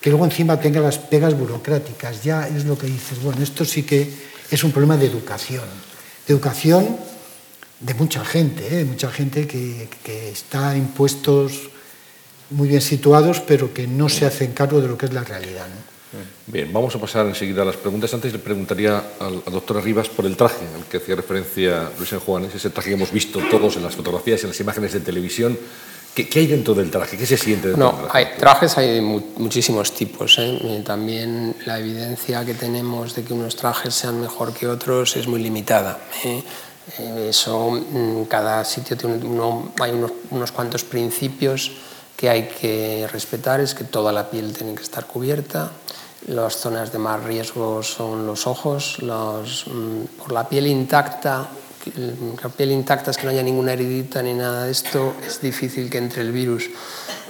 [0.00, 3.84] que luego encima tenga las pegas burocráticas, ya es lo que dices, bueno, esto sí
[3.84, 5.64] que es un problema de educación,
[6.26, 6.96] de educación
[7.80, 8.84] de mucha gente, ¿eh?
[8.84, 11.70] mucha gente que, que está en puestos
[12.50, 15.66] muy bien situados, pero que no se hacen cargo de lo que es la realidad.
[15.66, 15.90] ¿no?
[16.46, 18.12] Bien, vamos a pasar enseguida a las preguntas.
[18.12, 22.10] Antes le preguntaría al, al doctor Rivas por el traje al que hacía referencia Luis
[22.10, 25.56] Juanes, ese traje que hemos visto todos en las fotografías, en las imágenes de televisión.
[26.14, 27.16] ¿Qué, qué hay dentro del traje?
[27.16, 28.18] ¿Qué se siente dentro no, del traje?
[28.18, 30.38] Hay, trajes hay mu muchísimos tipos.
[30.38, 30.82] ¿eh?
[30.84, 35.40] También la evidencia que tenemos de que unos trajes sean mejor que otros es muy
[35.40, 35.98] limitada.
[36.24, 36.42] ¿eh?
[37.28, 41.72] Eso, mm, cada sitio tiene uno, hay unos, unos cuantos principios
[42.16, 45.70] que hay que respetar es que toda la piel tiene que estar cubierta,
[46.26, 51.48] las zonas de más riesgo son los ojos, los, mm, por la piel intacta,
[52.42, 55.90] la piel intacta es que no haya ninguna heridita ni nada de esto, es difícil
[55.90, 56.70] que entre el virus.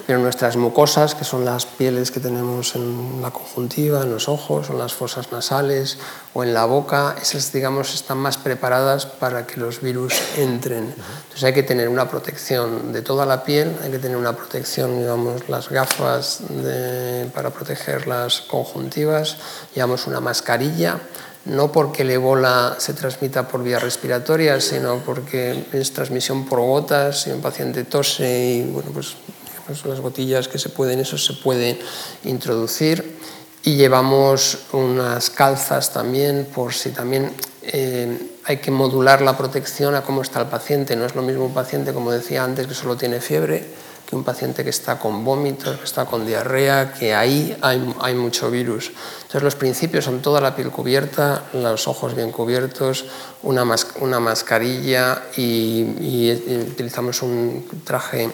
[0.07, 4.69] Pero nuestras mucosas, que son las pieles que tenemos en la conjuntiva, en los ojos,
[4.69, 5.99] o en las fosas nasales
[6.33, 10.95] o en la boca, esas digamos están más preparadas para que los virus entren.
[11.23, 14.99] Entonces hay que tener una protección de toda la piel, hay que tener una protección,
[14.99, 19.37] digamos, las gafas de, para proteger las conjuntivas,
[19.75, 20.99] llevamos una mascarilla
[21.47, 27.23] no porque el ébola se transmita por vía respiratoria, sino porque es transmisión por gotas,
[27.23, 29.17] si un paciente tose y bueno, pues
[29.47, 31.79] digamos, las gotillas que se pueden, eso se puede
[32.25, 33.19] introducir.
[33.63, 37.33] Y llevamos unas calzas también, por si también
[37.63, 40.97] eh, hay que modular la protección a cómo está el paciente.
[40.97, 43.67] No es lo mismo un paciente, como decía antes, que solo tiene fiebre,
[44.07, 48.51] que un paciente que está con vómitos, que está con diarrea, que ahí hay, mucho
[48.51, 48.91] virus.
[49.23, 53.05] Entonces los principios son toda la piel cubierta, los ojos bien cubiertos,
[53.43, 56.33] una, mas una mascarilla y
[56.71, 58.31] utilizamos un traje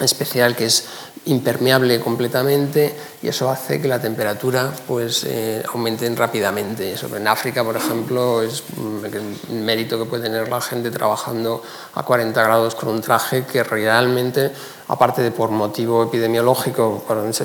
[0.00, 0.84] especial que es
[1.26, 6.94] impermeable completamente y eso hace que la temperatura pues, eh, aumente rápidamente.
[7.16, 11.62] En África, por ejemplo, es el mérito que puede tener la gente trabajando
[11.94, 14.50] a 40 grados con un traje que realmente,
[14.88, 17.04] aparte de por motivo epidemiológico,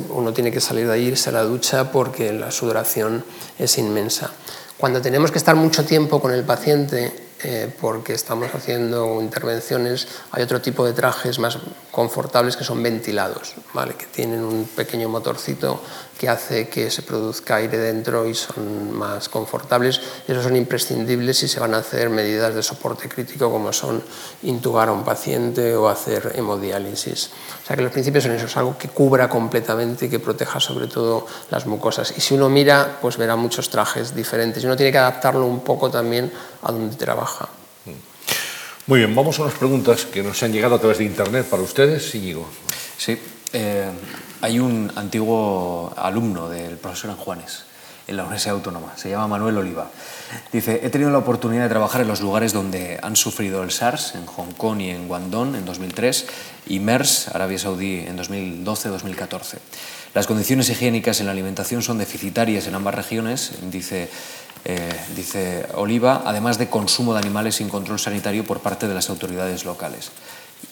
[0.09, 3.23] uno tiene que salir de ahí, irse a la ducha porque la sudoración
[3.57, 4.31] es inmensa.
[4.77, 10.43] Cuando tenemos que estar mucho tiempo con el paciente eh, porque estamos haciendo intervenciones, hay
[10.43, 11.57] otro tipo de trajes más
[11.91, 13.93] confortables que son ventilados, ¿vale?
[13.93, 15.81] que tienen un pequeño motorcito
[16.19, 20.01] que hace que se produzca aire dentro y son más confortables.
[20.27, 24.03] Esos son imprescindibles si se van a hacer medidas de soporte crítico como son
[24.43, 27.31] intubar a un paciente o hacer hemodiálisis.
[27.63, 30.87] O sea que los principios son esos, algo que cubra completamente y que proteja sobre
[30.87, 32.13] todo las mucosas.
[32.17, 35.61] Y si uno mira, pues verá muchos trajes diferentes y uno tiene que adaptarlo un
[35.61, 36.29] poco también
[36.63, 37.47] a donde trabaja.
[38.87, 41.63] Muy bien, vamos a unas preguntas que nos han llegado a través de Internet para
[41.63, 42.45] ustedes, Íñigo.
[42.97, 43.17] Sí,
[43.53, 43.91] eh,
[44.41, 47.63] hay un antiguo alumno del profesor Anjuanes
[48.07, 49.87] en la Universidad Autónoma, se llama Manuel Oliva.
[50.51, 54.15] Dice, he tenido la oportunidad de trabajar en los lugares donde han sufrido el SARS,
[54.15, 56.25] en Hong Kong y en Guangdong en 2003,
[56.67, 59.57] y MERS, Arabia Saudí, en 2012-2014.
[60.15, 64.09] Las condiciones higiénicas en la alimentación son deficitarias en ambas regiones, dice
[64.65, 69.09] eh, dice Oliva, además de consumo de animales sin control sanitario por parte de las
[69.09, 70.11] autoridades locales.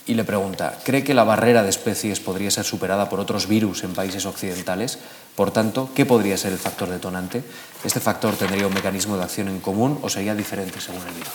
[0.07, 3.83] Y le pregunta, ¿cree que la barrera de especies podría ser superada por otros virus
[3.83, 4.99] en países occidentales?
[5.35, 7.43] Por tanto, ¿qué podría ser el factor detonante?
[7.83, 11.33] ¿Este factor tendría un mecanismo de acción en común o sería diferente según el virus?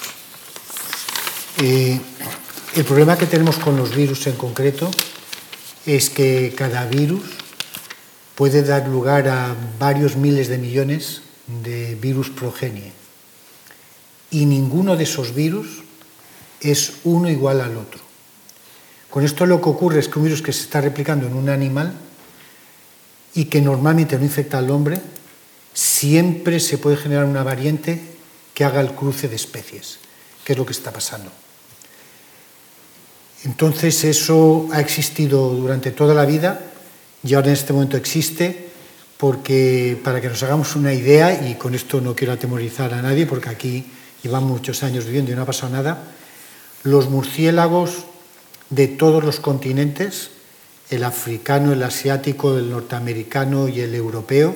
[1.58, 2.00] Eh,
[2.74, 4.90] el problema que tenemos con los virus en concreto
[5.84, 7.24] es que cada virus
[8.34, 11.20] puede dar lugar a varios miles de millones
[11.62, 12.92] de virus progenie.
[14.30, 15.82] Y ninguno de esos virus
[16.62, 18.11] es uno igual al otro.
[19.12, 21.50] Con esto lo que ocurre es que un virus que se está replicando en un
[21.50, 21.92] animal
[23.34, 25.02] y que normalmente no infecta al hombre,
[25.74, 28.00] siempre se puede generar una variante
[28.54, 29.98] que haga el cruce de especies,
[30.42, 31.30] que es lo que está pasando.
[33.44, 36.62] Entonces eso ha existido durante toda la vida
[37.22, 38.70] y ahora en este momento existe
[39.18, 43.26] porque para que nos hagamos una idea, y con esto no quiero atemorizar a nadie,
[43.26, 43.84] porque aquí
[44.22, 46.02] llevan muchos años viviendo y no ha pasado nada,
[46.82, 48.06] los murciélagos
[48.72, 50.30] de todos los continentes
[50.88, 54.54] el africano, el asiático, el norteamericano y el europeo,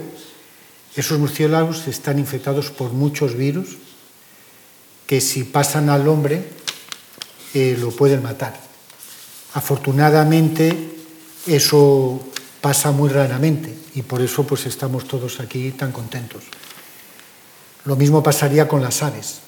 [0.95, 3.77] esos murciélagos están infectados por muchos virus
[5.07, 6.45] que si pasan al hombre
[7.55, 8.59] eh, lo pueden matar.
[9.55, 10.75] Afortunadamente
[11.47, 12.21] eso
[12.61, 16.45] pasa muy raramente y por eso pues estamos todos aquí tan contentos.
[17.85, 19.41] Lo mismo pasaría con las aves.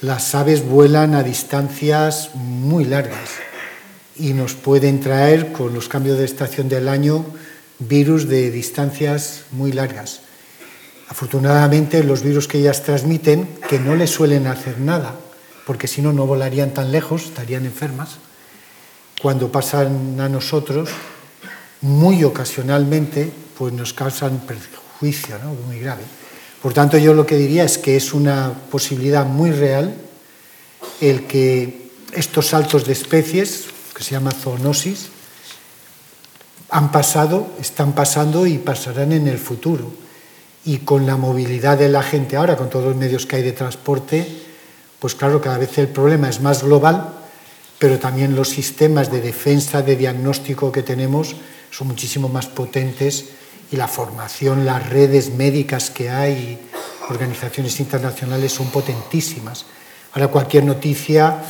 [0.00, 3.51] Las aves vuelan a distancias muy largas
[4.22, 7.26] y nos pueden traer con los cambios de estación del año
[7.80, 10.20] virus de distancias muy largas.
[11.08, 15.16] Afortunadamente los virus que ellas transmiten, que no les suelen hacer nada,
[15.66, 18.18] porque si no, no volarían tan lejos, estarían enfermas,
[19.20, 20.88] cuando pasan a nosotros,
[21.80, 25.54] muy ocasionalmente, pues nos causan perjuicio ¿no?
[25.66, 26.02] muy grave.
[26.62, 29.96] Por tanto, yo lo que diría es que es una posibilidad muy real
[31.00, 35.08] el que estos saltos de especies que se llama zoonosis,
[36.70, 39.92] han pasado, están pasando y pasarán en el futuro.
[40.64, 43.52] Y con la movilidad de la gente ahora, con todos los medios que hay de
[43.52, 44.26] transporte,
[44.98, 47.12] pues claro, cada vez el problema es más global,
[47.78, 51.34] pero también los sistemas de defensa, de diagnóstico que tenemos
[51.70, 53.30] son muchísimo más potentes
[53.70, 56.58] y la formación, las redes médicas que hay,
[57.08, 59.66] organizaciones internacionales son potentísimas.
[60.12, 61.42] Ahora cualquier noticia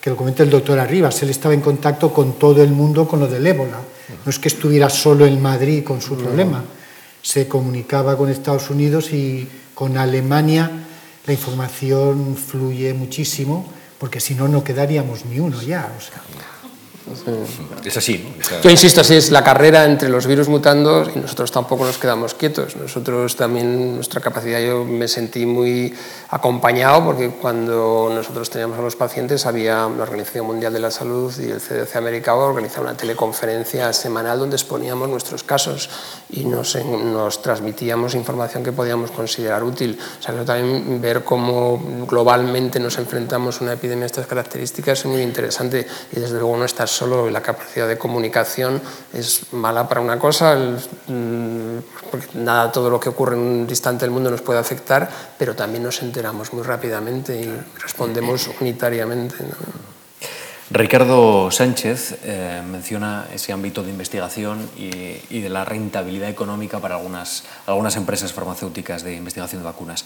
[0.00, 3.20] que lo comenta el doctor Arribas, él estaba en contacto con todo el mundo con
[3.20, 3.78] lo del ébola.
[4.24, 6.64] No es que estuviera solo en Madrid con su problema,
[7.22, 10.70] se comunicaba con Estados Unidos y con Alemania
[11.26, 15.92] la información fluye muchísimo, porque si no, no quedaríamos ni uno ya.
[15.96, 16.22] O sea,
[17.84, 18.18] es así.
[18.18, 18.60] ¿no?
[18.62, 22.34] Yo insisto, así es la carrera entre los virus mutando y nosotros tampoco nos quedamos
[22.34, 22.76] quietos.
[22.76, 25.94] Nosotros también, nuestra capacidad, yo me sentí muy
[26.28, 31.32] acompañado porque cuando nosotros teníamos a los pacientes había la Organización Mundial de la Salud
[31.38, 35.88] y el CDC americano organizaban una teleconferencia semanal donde exponíamos nuestros casos
[36.32, 39.98] y nos, nos transmitíamos información que podíamos considerar útil.
[40.18, 45.06] O sea, también ver cómo globalmente nos enfrentamos a una epidemia de estas características es
[45.06, 48.80] muy interesante y desde luego no está solo la capacidad de comunicación
[49.12, 51.78] es mala para una cosa, mm,
[52.10, 55.08] porque nada, todo lo que ocurre en un instante del mundo nos puede afectar,
[55.38, 59.36] pero también nos enteramos muy rápidamente y respondemos unitariamente.
[60.72, 67.42] Ricardo Sánchez eh, menciona ese ámbito de investigación y, de la rentabilidad económica para algunas,
[67.66, 70.04] algunas empresas farmacéuticas de investigación de vacunas.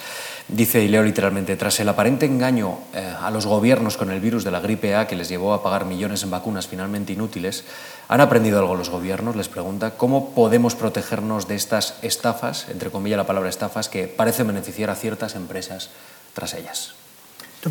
[0.49, 4.43] Dice, y leo literalmente, tras el aparente engaño eh, a los gobiernos con el virus
[4.43, 7.65] de la gripe A que les llevó a pagar millones en vacunas finalmente inútiles,
[8.09, 9.37] ¿han aprendido algo los gobiernos?
[9.37, 14.47] Les pregunta, ¿cómo podemos protegernos de estas estafas, entre comillas la palabra estafas, que parecen
[14.47, 15.91] beneficiar a ciertas empresas
[16.33, 17.04] tras ellas?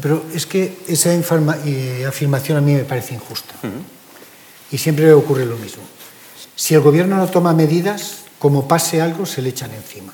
[0.02, 3.54] Pero es que esa eh, afirmación a mí me parece injusta.
[4.72, 5.84] Y siempre ocurre lo mismo.
[6.56, 10.14] Si el gobierno no toma medidas, como pase algo, se le echan encima.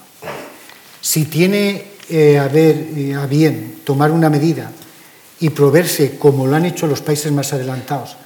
[1.01, 4.71] Si tiene eh, a, ver, eh, a bien tomar una medida
[5.39, 8.17] y proveerse, como lo han hecho los países más adelantados,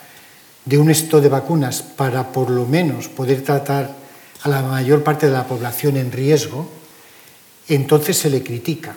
[0.65, 3.93] de un esto de vacunas para por lo menos poder tratar
[4.41, 6.67] a la mayor parte de la población en riesgo,
[7.67, 8.95] entonces se le critica.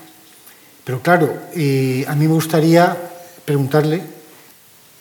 [0.86, 2.96] Pero claro, eh, a mí me gustaría
[3.44, 4.02] preguntarle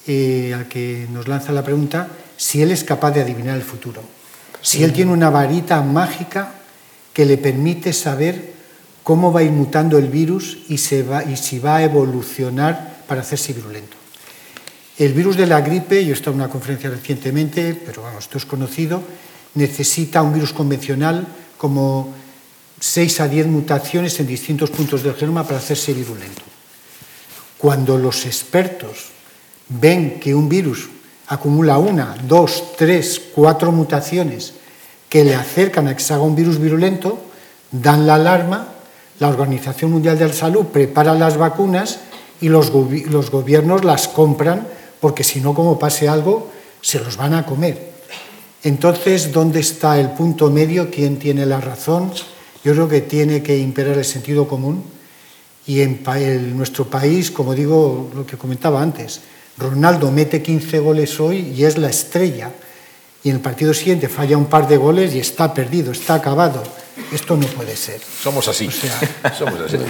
[0.08, 4.02] eh, al que nos lanza la pregunta si él es capaz de adivinar el futuro.
[4.64, 6.56] Si él tiene una varita mágica
[7.14, 8.54] que le permite saber
[9.04, 10.78] cómo va a ir mutando el virus y, y
[11.38, 13.96] si va a evolucionar para hacerse virulento.
[14.98, 18.40] El virus de la gripe, yo he estado en una conferencia recientemente, pero vamos, esto
[18.40, 19.04] es conocido,
[19.54, 21.28] necesita un virus convencional
[21.60, 22.25] como
[22.86, 26.44] 6 a 10 mutaciones en distintos puntos del genoma para hacerse virulento.
[27.58, 29.10] Cuando los expertos
[29.70, 30.88] ven que un virus
[31.28, 34.54] acumula una, dos, tres, cuatro mutaciones
[35.10, 37.18] que le acercan a que se haga un virus virulento,
[37.72, 38.68] dan la alarma,
[39.18, 42.02] la Organización Mundial de la Salud prepara las vacunas
[42.40, 44.68] y los, los gobiernos las compran
[45.02, 47.94] porque si no, como pase algo, se los van a comer.
[48.62, 50.92] Entonces, ¿dónde está el punto medio?
[50.92, 52.12] ¿Quién tiene la razón?
[52.66, 54.84] Yo creo que tiene que imperar el sentido común
[55.68, 56.02] y en,
[56.58, 59.22] nuestro país, como digo, lo que comentaba antes,
[59.60, 62.52] Ronaldo mete 15 goles hoy y es la estrella.
[63.24, 66.64] Y en el partido siguiente falla un par de goles y está perdido, está acabado.
[67.14, 68.02] Esto no puede ser.
[68.02, 68.68] Somos así.
[69.38, 69.78] Somos así.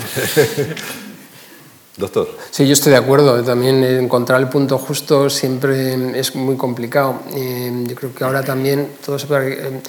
[1.96, 2.38] Doctor.
[2.52, 3.42] Sí, yo estoy de acuerdo.
[3.42, 7.22] También encontrar el punto justo siempre es muy complicado.
[7.34, 9.82] Eh, yo creo que ahora también todo se puede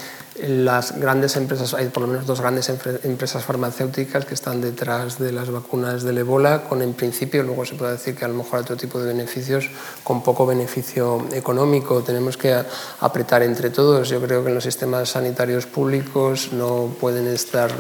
[0.47, 5.33] las grandes empresas, hay por lo menos dos grandes empresas farmacéuticas que están detrás de
[5.33, 8.61] las vacunas del ébola, con en principio, luego se puede decir que a lo mejor
[8.61, 9.71] otro tipo de beneficios,
[10.05, 12.03] con poco beneficio económico.
[12.03, 12.55] Tenemos que
[13.01, 14.09] apretar entre todos.
[14.09, 17.71] Yo creo que en los sistemas sanitarios públicos no pueden estar,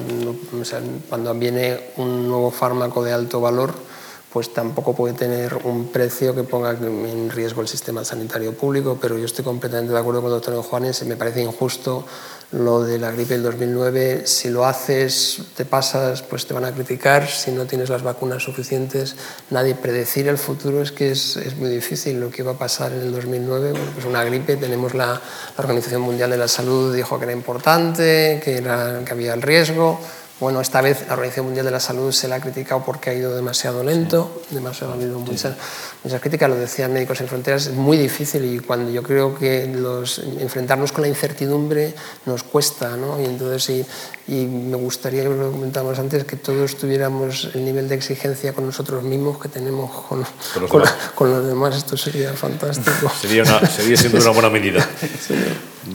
[1.08, 3.74] cuando viene un nuevo fármaco de alto valor,
[4.36, 9.16] pues tampoco puede tener un precio que ponga en riesgo el sistema sanitario público, pero
[9.16, 12.04] yo estoy completamente de acuerdo con el doctor Juanes, me parece injusto
[12.52, 16.72] lo de la gripe del 2009, si lo haces, te pasas, pues te van a
[16.72, 19.16] criticar, si no tienes las vacunas suficientes,
[19.48, 20.82] nadie predecir el futuro.
[20.82, 23.90] Es que es, es muy difícil, lo que va a pasar en el 2009, bueno,
[23.94, 25.20] pues una gripe, tenemos la, la,
[25.56, 29.98] Organización Mundial de la Salud, dijo que era importante, que, era, que había el riesgo,
[30.38, 33.14] bueno, esta vez la Organización Mundial de la Salud se la ha criticado porque ha
[33.14, 35.56] ido demasiado lento, demasiado, ha habido muchas,
[36.04, 39.66] muchas, críticas, lo decían Médicos Sin Fronteras, es muy difícil y cuando yo creo que
[39.66, 41.94] los, enfrentarnos con la incertidumbre
[42.26, 43.18] nos cuesta, ¿no?
[43.18, 43.86] Y entonces, y,
[44.28, 49.04] y me gustaría, lo comentábamos antes, que todos tuviéramos el nivel de exigencia con nosotros
[49.04, 50.82] mismos que tenemos con, los, con,
[51.14, 53.10] con los demás, esto sería fantástico.
[53.20, 54.88] sería, una, sería siendo una buena medida.
[55.26, 55.34] sí.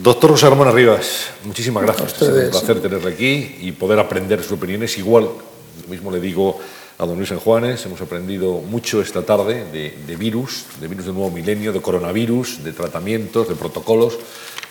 [0.01, 2.21] Doctor José Ramón Rivas, muchísimas gracias.
[2.21, 4.97] Es un placer tenerle aquí y poder aprender sus opiniones.
[4.97, 6.57] Igual, lo mismo le digo
[6.97, 11.15] a don Luis Juanes, hemos aprendido mucho esta tarde de, de, virus, de virus del
[11.15, 14.17] nuevo milenio, de coronavirus, de tratamientos, de protocolos.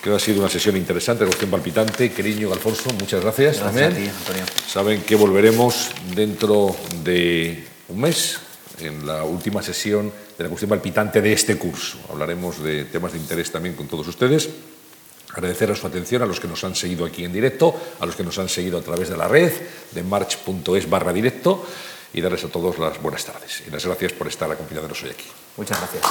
[0.01, 2.11] Creo que ha sido una sesión interesante, cuestión palpitante.
[2.11, 3.59] Queriño Alfonso, muchas gracias.
[3.59, 3.92] Gracias también.
[3.92, 4.44] a ti, Antonio.
[4.66, 6.74] Saben que volveremos dentro
[7.05, 8.38] de un mes
[8.80, 11.98] en la última sesión de la cuestión palpitante de este curso.
[12.11, 14.48] Hablaremos de temas de interés también con todos ustedes.
[15.34, 18.16] Agradecer a su atención a los que nos han seguido aquí en directo, a los
[18.16, 19.53] que nos han seguido a través de la red,
[19.92, 21.66] de march.es barra directo,
[22.12, 23.62] y darles a todos las buenas tardes.
[23.66, 25.26] Y las gracias por estar acompañándonos hoy aquí.
[25.57, 26.03] Muchas gracias.